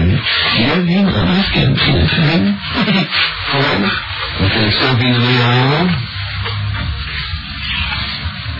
ja, 0.57 0.75
die 0.75 1.05
anders 1.05 1.49
kent, 1.49 1.81
vind 1.81 2.09
ik. 2.11 3.07
Volledig. 3.49 4.03
Dat 4.39 4.51
vind 4.51 4.65
ik 4.65 4.79
zo 4.79 4.95
we 4.97 5.33
jou, 5.33 5.53
jongen. 5.55 6.13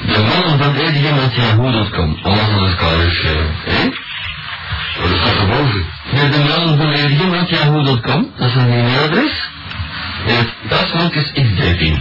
De 0.06 0.20
van 0.58 0.76
Edegem 0.76 1.20
uit 1.20 1.36
Yahoo.com. 1.36 2.18
Alles 2.24 2.40
aan 2.40 2.64
het 2.64 2.80
elkaar 2.80 3.06
is, 3.06 3.22
hè? 3.22 3.86
Oh, 5.04 5.10
dat 5.10 5.20
staat 5.20 5.40
de 6.32 6.44
mannen 6.48 6.78
van 6.78 6.92
Edegem 6.92 7.34
uit 7.34 7.50
Yahoo.com. 7.50 8.32
Dat 8.38 8.48
is 8.50 8.56
een 8.56 8.72
e-mailadres. 8.72 9.50
Paswoord 10.70 11.16
is 11.16 11.32
x13. 11.32 11.98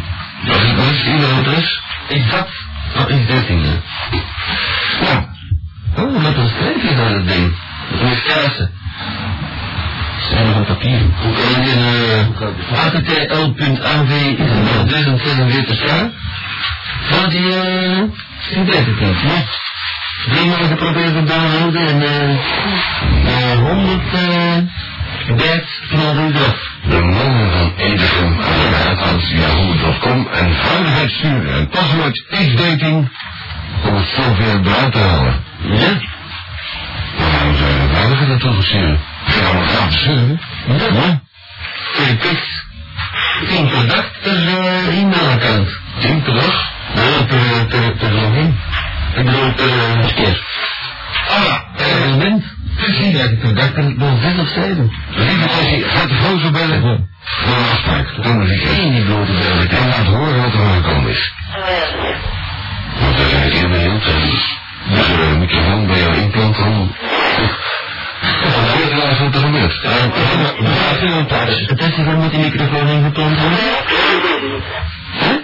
Dat 0.46 0.56
is 0.56 0.70
een 0.70 1.14
e-mailadres. 1.14 1.80
Exact. 2.08 2.52
X13, 2.94 3.48
ja. 3.48 3.80
Ja. 5.00 5.32
Oh, 5.96 6.22
met 6.22 6.36
een 6.36 6.48
streepje 6.48 6.94
naar 6.94 7.10
het 7.10 7.28
ding. 7.28 7.56
Moet 8.02 8.22
kaarsen. 8.22 8.70
En 10.34 10.46
nog 10.46 10.56
een 10.56 10.64
papier. 10.64 11.00
Hoe 11.22 11.32
kan 11.32 11.64
je 11.64 11.74
uh, 12.70 12.84
ATTL.AV 12.84 14.36
1046 14.86 15.84
jaar? 15.86 16.10
Van 17.10 17.30
die, 17.30 17.54
eh, 17.54 18.02
die 18.54 18.64
weet 18.64 18.86
ik 18.86 19.00
niet. 19.00 19.20
Ja. 19.20 19.42
Drie 20.32 20.46
maal 20.46 20.64
geprobeerd 20.64 21.12
te 21.12 21.24
downloaden 21.24 21.88
en 21.88 22.02
eh, 22.02 22.28
uh, 23.26 23.58
100 23.58 24.00
uh, 24.14 24.56
knalde 25.88 26.38
eraf. 26.38 26.58
De 26.88 27.00
mannen 27.02 27.50
van 27.50 27.72
Edegem 27.76 28.40
aan 28.40 29.18
yahoo.com 29.18 30.28
en 30.32 30.54
veiligheid 30.54 31.10
sturen 31.10 31.52
en 31.54 31.68
paswoord 31.68 32.24
x-dating 32.28 33.08
om 33.84 33.94
het 33.94 34.06
zoveel 34.06 34.60
eruit 34.64 34.92
te 34.92 34.98
halen. 34.98 35.44
Ja? 35.60 36.00
Waarom 37.18 37.56
zijn 37.56 37.88
de 37.88 37.94
veiliger 37.94 38.28
naartoe 38.28 38.54
gestuurd? 38.54 38.98
Ja, 39.26 39.52
maar 39.52 39.68
gaat 39.68 39.92
sturen. 39.92 40.40
Ja? 40.66 41.20
Twee 41.92 42.16
piks. 42.16 42.62
Tien 43.48 43.68
per 43.68 43.86
dag 43.88 44.10
per 44.22 44.42
uh, 44.42 44.98
e-mailaccount. 44.98 45.68
Tien 45.98 46.22
per 46.22 46.34
dag? 46.34 46.72
Ja, 46.94 47.24
per, 47.26 47.66
per, 47.66 47.96
per 47.96 48.12
login. 48.12 48.56
Ik 49.14 49.24
bedoel 49.24 49.52
per 49.52 49.68
uh, 49.68 50.14
keer. 50.14 50.42
Ah, 51.28 51.58
Per 51.76 52.53
Precies, 52.94 53.18
dat 53.54 53.64
ik 53.64 53.74
per 53.74 53.98
wel 53.98 54.16
zes 54.22 54.38
of 54.38 54.48
zeven. 54.48 54.92
lieve 55.14 55.48
Tessie, 55.48 55.84
gaat 55.84 56.08
de 56.08 56.14
gozer 56.14 56.52
bellen? 56.52 57.08
Voor 57.22 57.56
een 57.56 57.70
afspraak. 57.72 58.22
Dan 58.22 58.38
moet 58.38 58.50
ik 58.50 58.60
Geen 58.62 58.92
die 58.92 59.04
blote 59.04 59.32
bellen. 59.32 59.70
En 59.70 59.88
laat 59.88 60.06
horen 60.06 60.42
wat 60.42 60.52
er 60.52 60.60
aangekomen 60.60 61.10
is. 61.10 61.32
Want 63.00 63.16
daar 63.16 63.28
zijn 63.28 63.46
ik 63.46 63.52
heel 63.52 63.68
benieuwd. 63.68 64.04
En 64.04 64.20
dus 64.94 65.08
een 65.08 65.38
microfoon 65.38 65.86
bij 65.86 65.98
jou 65.98 66.16
inplanten 66.16 66.64
om... 66.64 66.94
Om 68.44 68.52
te 68.52 68.76
weten 68.76 68.96
wat 68.96 69.34
er 69.34 69.40
gebeurt. 69.40 69.80
Het 71.68 71.80
is 71.80 72.04
waar 72.04 72.16
moet 72.16 72.30
die 72.30 72.40
microfoon 72.40 72.88
ingeplant 72.88 73.40
worden? 73.40 73.58
Huh? 73.58 75.36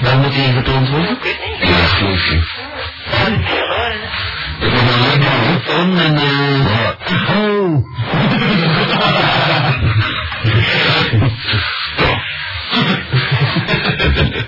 Waar 0.00 0.16
moet 0.16 0.32
die 0.32 0.44
ingeplant 0.44 0.88
worden? 0.88 1.18
Ja, 1.60 1.76
dat 1.76 1.90
geloof 1.90 3.75
Oh! 7.28 7.84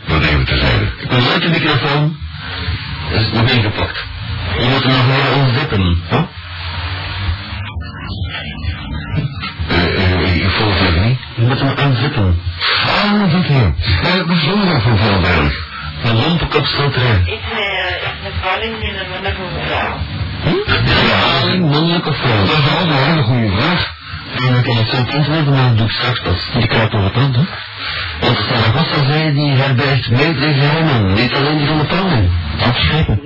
Wat 0.06 0.22
even 0.22 0.44
te 0.44 0.56
zeggen. 0.56 0.92
Een 1.08 1.22
leuke 1.22 1.48
microfoon. 1.48 2.16
Dat 3.10 3.20
is 3.20 3.32
nog 3.32 3.50
ingepakt. 3.50 4.04
Je 4.58 4.68
moet 4.68 4.82
hem 4.82 4.92
nog 4.92 5.16
even 5.16 5.42
onzippen. 5.42 6.02
Huh? 6.10 6.22
Eh, 9.68 10.22
eh, 10.22 10.36
ik 10.36 10.50
volg 10.50 10.78
het 10.78 11.04
niet. 11.04 11.18
Je 11.34 11.42
moet 11.42 11.60
hem 11.60 11.90
unzippen. 11.90 12.40
Ah, 12.86 13.32
dat 13.32 13.44
hier. 13.44 13.74
Eh, 14.02 14.26
wat 14.26 14.36
is 14.36 14.46
er 14.46 14.56
nog 14.56 14.82
voor 14.82 14.98
veel 14.98 15.24
eigenlijk? 15.24 15.66
Een 16.04 16.16
lompenkop 16.16 16.66
stelt 16.66 16.94
erin. 16.96 17.38
Valling 18.58 18.82
in 18.82 18.94
een 18.94 19.10
wonderlijke 19.10 19.42
vrouw. 19.66 19.98
Ja, 21.06 21.58
mannelijk 21.58 22.06
of 22.06 22.16
vrouw? 22.16 22.46
Dat 22.46 22.58
is 22.58 22.70
altijd 22.70 22.88
een 22.88 23.04
hele 23.04 23.22
goede 23.22 23.50
vraag. 23.56 23.92
En 24.38 24.52
dan 24.52 24.62
kan 24.62 24.76
het 24.76 24.88
zo 24.90 24.96
antwoorden, 24.96 25.54
maar 25.54 25.68
dat 25.68 25.76
doe 25.76 25.86
ik 25.86 25.92
straks 25.92 26.20
pas. 26.20 26.50
Die 26.52 26.66
kruipt 26.66 26.94
over 26.94 27.06
het 27.06 27.16
land, 27.16 27.36
hè? 27.36 27.42
Want 28.20 28.36
de 28.36 29.04
zei, 29.08 29.34
die 29.34 29.52
herbergt 29.52 30.10
meerdere 30.10 30.52
geheimen. 30.52 31.14
Niet 31.14 31.34
alleen 31.34 31.58
die 31.58 31.66
van 31.66 31.78
de 31.78 31.84
pauwen. 31.84 32.30
Afschepen. 32.60 33.20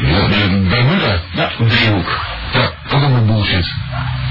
Ja, 0.00 0.28
bij 0.28 0.62
Bermuda. 0.68 1.20
Ja, 1.30 1.50
een 1.58 1.68
driehoek. 1.68 2.20
Ja, 2.52 2.70
ook 2.90 3.02
allemaal 3.02 3.24
bullshit. 3.24 3.74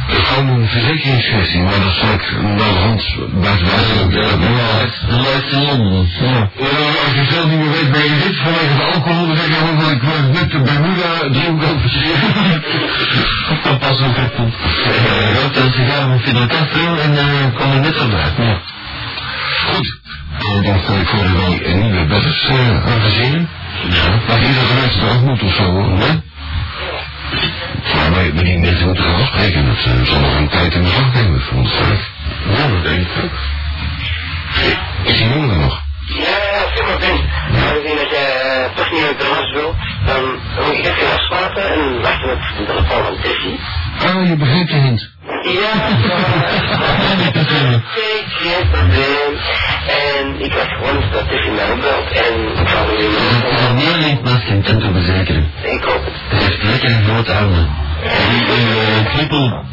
Het 0.06 0.18
is 0.18 0.28
gewoon 0.28 0.48
een 0.48 0.68
verzekeringskwestie, 0.68 1.62
maar 1.62 1.80
dat 1.86 1.96
zal 2.00 2.14
ik 2.14 2.26
naar 2.42 2.74
de 2.78 2.80
hand 2.88 3.04
buiten 3.44 3.68
buiten. 3.68 4.12
Ja, 4.12 4.74
De 5.10 5.16
Lloyds 5.24 5.52
in 5.52 5.62
Londen. 5.66 6.10
Ja. 6.20 6.50
Eh, 6.60 7.06
als 7.06 7.14
je 7.20 7.26
zelf 7.34 7.46
niet 7.50 7.60
meer 7.60 7.72
weet 7.72 7.90
waar 7.90 8.04
je 8.04 8.20
zit 8.24 8.36
vanwege 8.44 8.76
de 8.76 8.84
alcohol, 8.94 9.28
dan 9.28 9.36
zeg 9.36 9.48
je 9.48 9.54
gewoon 9.54 9.82
van 9.82 9.92
ik 9.92 10.02
was 10.02 10.40
net 10.40 10.52
de 10.52 10.60
Bermuda 10.68 11.12
driehoek 11.36 11.64
overschreven. 11.64 12.34
Dat 13.50 13.60
kan 13.64 13.78
pas 13.78 14.00
ook 14.08 14.18
echt 14.24 14.34
goed. 14.36 14.54
Ik 15.32 15.38
rookte 15.42 15.60
een 15.60 15.74
sigaar 15.78 16.06
van 16.12 16.20
Fidel 16.20 16.48
Castro 16.48 16.96
en 17.06 17.12
uh, 17.14 17.56
kwam 17.56 17.72
er 17.72 17.80
net 17.80 17.98
bij. 18.10 18.46
Ja. 18.46 18.58
Goed. 19.72 20.00
En 20.54 20.64
dan 20.64 20.80
stel 20.84 21.00
ik 21.00 21.08
voor 21.08 21.24
dat 21.24 21.36
wij 21.42 21.66
een 21.66 21.80
nieuwe 21.82 22.06
bedders 22.06 22.50
uh, 22.50 22.94
engageren. 22.94 23.50
Ja. 23.90 24.08
Maar 24.28 24.40
iedere 24.48 24.74
mensen 24.82 25.02
er 25.02 25.14
ook 25.16 25.22
moet 25.22 25.42
of 25.44 25.54
zo, 25.56 25.64
hoor. 25.64 26.22
Ja, 28.16 28.22
maar, 28.22 28.34
maar 28.34 28.44
die 28.44 28.58
mensen 28.58 28.86
moeten 28.86 29.04
gaan 29.04 29.22
afspreken. 29.22 29.66
Dat 29.66 29.76
uh, 29.76 30.06
zal 30.06 30.20
nog 30.20 30.36
een 30.38 30.50
tijd 30.50 30.74
in 30.74 30.84
de 30.84 30.90
slag 30.90 31.14
nemen, 31.14 31.42
voor 31.42 31.58
ons 31.58 31.72
vaak. 31.72 32.00
Ja, 32.50 32.68
dat 32.68 32.84
denk 32.84 33.02
ik 33.02 33.24
ook. 33.24 33.32
Is 35.04 35.18
die 35.18 35.30
jongen 35.30 35.50
er 35.50 35.58
nog? 35.58 35.82
Ja, 36.08 36.38
zeg 36.76 36.86
maar 36.88 36.98
Ben. 37.00 37.20
Aangezien 37.68 37.96
dat 37.96 38.10
jij 38.10 38.30
uh, 38.46 38.76
toch 38.76 38.92
niet 38.92 39.00
naar 39.00 39.10
het 39.10 39.20
terras 39.20 39.52
wil, 39.54 39.76
dan 40.06 40.22
moet 40.66 40.78
ik 40.78 40.86
even 40.86 41.14
afspraken 41.14 41.64
en 41.74 42.02
wachten 42.02 42.32
op 42.32 42.40
de 42.58 42.66
telefoon 42.66 43.04
van 43.04 43.18
Tessie. 43.22 43.60
Ah, 44.06 44.28
je 44.28 44.36
begrijpt 44.36 44.70
de 44.70 44.76
hint. 44.76 45.10
Ja, 45.62 45.74
Kijk, 47.96 48.26
geen 48.28 48.70
probleem. 48.72 49.32
En 49.88 50.46
ik 50.46 50.54
wacht 50.54 50.72
gewoon 50.78 51.04
dat 51.12 51.30
Tessie 51.30 51.52
mij 51.52 51.72
opbelt 51.72 52.10
en 52.12 52.62
ik 52.62 52.68
zal 52.70 52.86
weer 52.88 53.10
Het 53.10 53.70
een 53.70 53.76
nieuw 53.76 53.98
lichtmask 54.08 54.48
in 54.48 54.62
tent 54.62 54.82
te 54.82 54.92
verzekeren. 54.92 55.52
Ik 55.64 55.84
hoop 55.84 56.06
het. 56.06 56.14
Het 56.30 56.42
heeft 56.42 56.64
lekker 56.64 56.90
grote 56.90 57.34
armen. 57.34 57.85
Die 58.06 58.46
uh, 58.48 59.06
kriepel... 59.14 59.64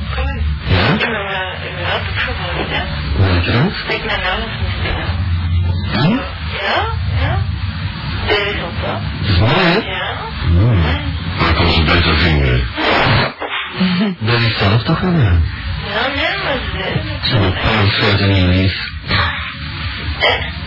Ja? 0.68 0.92
Ik. 0.92 1.10
Wat 3.16 3.28
is 3.28 3.52
dat? 3.52 3.72
Spreek 3.84 4.04
mijn 4.04 4.20
naam 4.20 4.38
niet 4.40 4.92
Hm? 5.92 6.16
Ja, 6.60 6.86
ja. 7.20 7.38
Dit 8.26 8.62
ons 8.64 8.80
wel. 8.80 9.00
Het 9.00 9.28
is 9.28 9.38
mooi, 9.38 9.52
hè? 9.52 9.78
Ja. 9.90 10.16
Maar 11.38 11.48
ik 11.48 11.54
kan 11.54 11.70
ze 11.70 11.82
beter 11.82 12.16
vingeren. 12.16 12.66
Dat 14.18 14.40
is 14.40 14.58
zelf 14.58 14.82
toch 14.82 15.00
wel, 15.00 15.12
ja. 15.12 15.18
Ja, 15.20 16.06
nee, 16.06 16.36
maar 16.42 16.58
ze 16.72 17.28
Zo'n 17.30 17.54
paalschuiten 17.62 18.30
in 18.30 18.34
je 18.34 18.62
lief. 18.62 18.90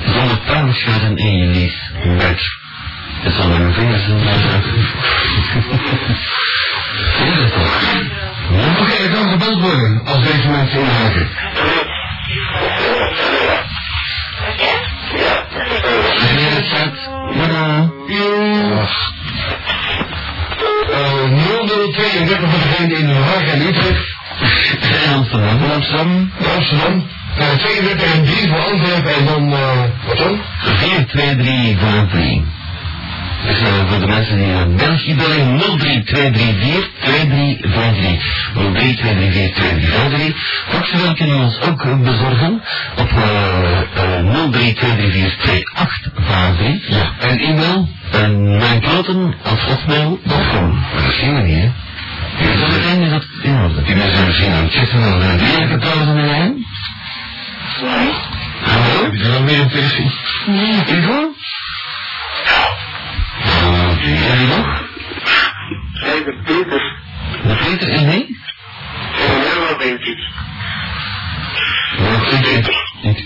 Zo'n 0.06 0.40
paalschuiten 0.46 1.18
in 1.18 1.38
je 1.38 1.46
lief. 1.46 1.76
Met. 2.18 2.64
Zal 3.38 3.48
mijn 3.48 3.74
vingers 3.74 4.08
in 4.08 4.24
mijn 4.24 4.40
Ja, 7.20 7.36
dat 7.42 7.54
toch. 7.54 7.82
Ja? 8.52 8.82
Oké, 8.82 8.92
ik 8.92 9.12
kan 9.12 9.30
gebeld 9.30 9.62
worden 9.62 10.02
als 10.06 10.24
inhaken. 10.86 11.30
Wanneer 16.22 16.52
het. 16.56 16.70
Tada. 17.38 17.92
Ach. 18.82 19.14
Uh, 20.90 21.26
0032 21.94 22.50
voor 22.50 22.60
degene 22.60 22.98
in 22.98 23.10
Haag 23.10 23.44
en 23.44 23.62
Utrecht. 23.62 24.14
Amsterdam. 25.16 25.72
Amsterdam, 25.74 26.32
Amsterdam. 26.56 27.08
Uh, 27.40 27.58
32 27.58 28.14
en 28.14 28.26
3 28.26 28.48
voor 28.48 28.60
Antwerpen 28.60 29.16
en 29.16 29.26
dan, 29.26 29.54
uh, 29.54 29.84
wat 30.08 30.18
dan? 30.18 30.40
4, 30.60 31.06
2, 31.08 31.36
3, 31.36 31.78
5, 31.78 32.10
3. 32.10 32.46
Dus 33.46 33.62
uh, 33.62 33.68
voor 33.90 34.00
de 34.00 34.08
mensen 34.08 34.38
die 34.38 34.46
naar 34.46 34.70
België 34.70 35.16
bellen, 35.16 35.58
03234 35.58 36.90
2353. 37.02 38.54
03234 38.54 39.54
2353. 39.54 40.36
Faxen 40.68 41.16
kunnen 41.16 41.38
we 41.38 41.44
ons 41.44 41.60
ook 41.62 41.84
uh, 41.86 42.00
bezorgen 42.00 42.62
op 42.96 43.12
uh, 43.12 43.18
uh, 43.98 44.50
03234 44.52 46.88
Ja. 46.88 47.12
En 47.20 47.40
e-mail, 47.40 47.90
uh, 48.16 48.28
mijnkloten.hotmail.com. 48.60 50.80
Maar 50.94 51.04
dat 51.04 51.14
zien 51.14 51.36
we 51.36 51.42
niet, 51.42 51.58
hè? 51.58 51.72
Ja, 52.40 52.56
dat 52.60 52.70
is 52.70 52.76
is 52.76 52.82
dat 53.10 53.26
in 53.42 53.56
orde. 53.64 53.82
Die 53.84 53.96
mensen 53.96 54.16
zijn 54.16 54.28
misschien 54.28 54.52
aan 54.52 54.64
het 54.64 54.74
chatten 54.74 55.04
en 55.04 55.20
dan... 55.20 55.38
Wie 55.38 55.48
heeft 55.48 55.70
het 55.72 55.82
trouwens 55.82 56.08
aan 56.10 56.16
de 56.16 56.22
lijn? 56.22 56.66
Hallo? 58.62 59.04
Heb 59.04 59.14
je 59.14 59.24
er 59.24 59.30
nog 59.30 59.44
meer 59.44 59.60
een 59.60 59.70
versie? 59.70 60.12
Nee. 60.46 60.84
Ivo? 60.98 61.34
Nog? 64.06 64.84
Zij 65.94 66.24
de 66.24 66.34
Peter. 66.44 66.82
De 67.44 67.56
Peter 67.56 67.90
en 67.90 68.06
nee? 68.06 68.26
En 68.26 69.42
Herman 69.42 69.78
denk 69.80 70.00
ik. 70.00 70.18
Je? 71.98 72.68
Ik... 73.02 73.18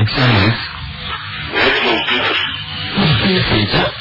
Ik 0.00 0.08
zei 0.08 0.32
het. 0.32 0.56
Nee, 1.52 1.70
ik 1.70 1.82
Peter. 2.06 2.36
Peter? 3.48 3.92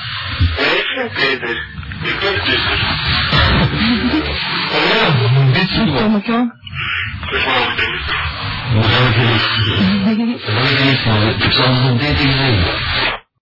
Nee, 0.57 0.77
ik 0.77 0.89
ben 0.95 1.09
Peter. 1.13 1.55
Ik 2.03 2.19
ben 2.19 2.33
Peter. 2.43 2.79
Oh 4.73 4.83
ja, 4.93 5.05
dit 5.21 5.37
is. 5.37 5.51
Dat 5.51 5.55
is 5.55 5.77
Peter. 5.77 6.59
We 7.31 7.39
gaan 7.39 7.61
het 7.61 7.77
niet. 7.77 8.05
We 8.71 8.83
gaan 8.83 9.17
het 10.07 10.17
niet, 12.17 12.41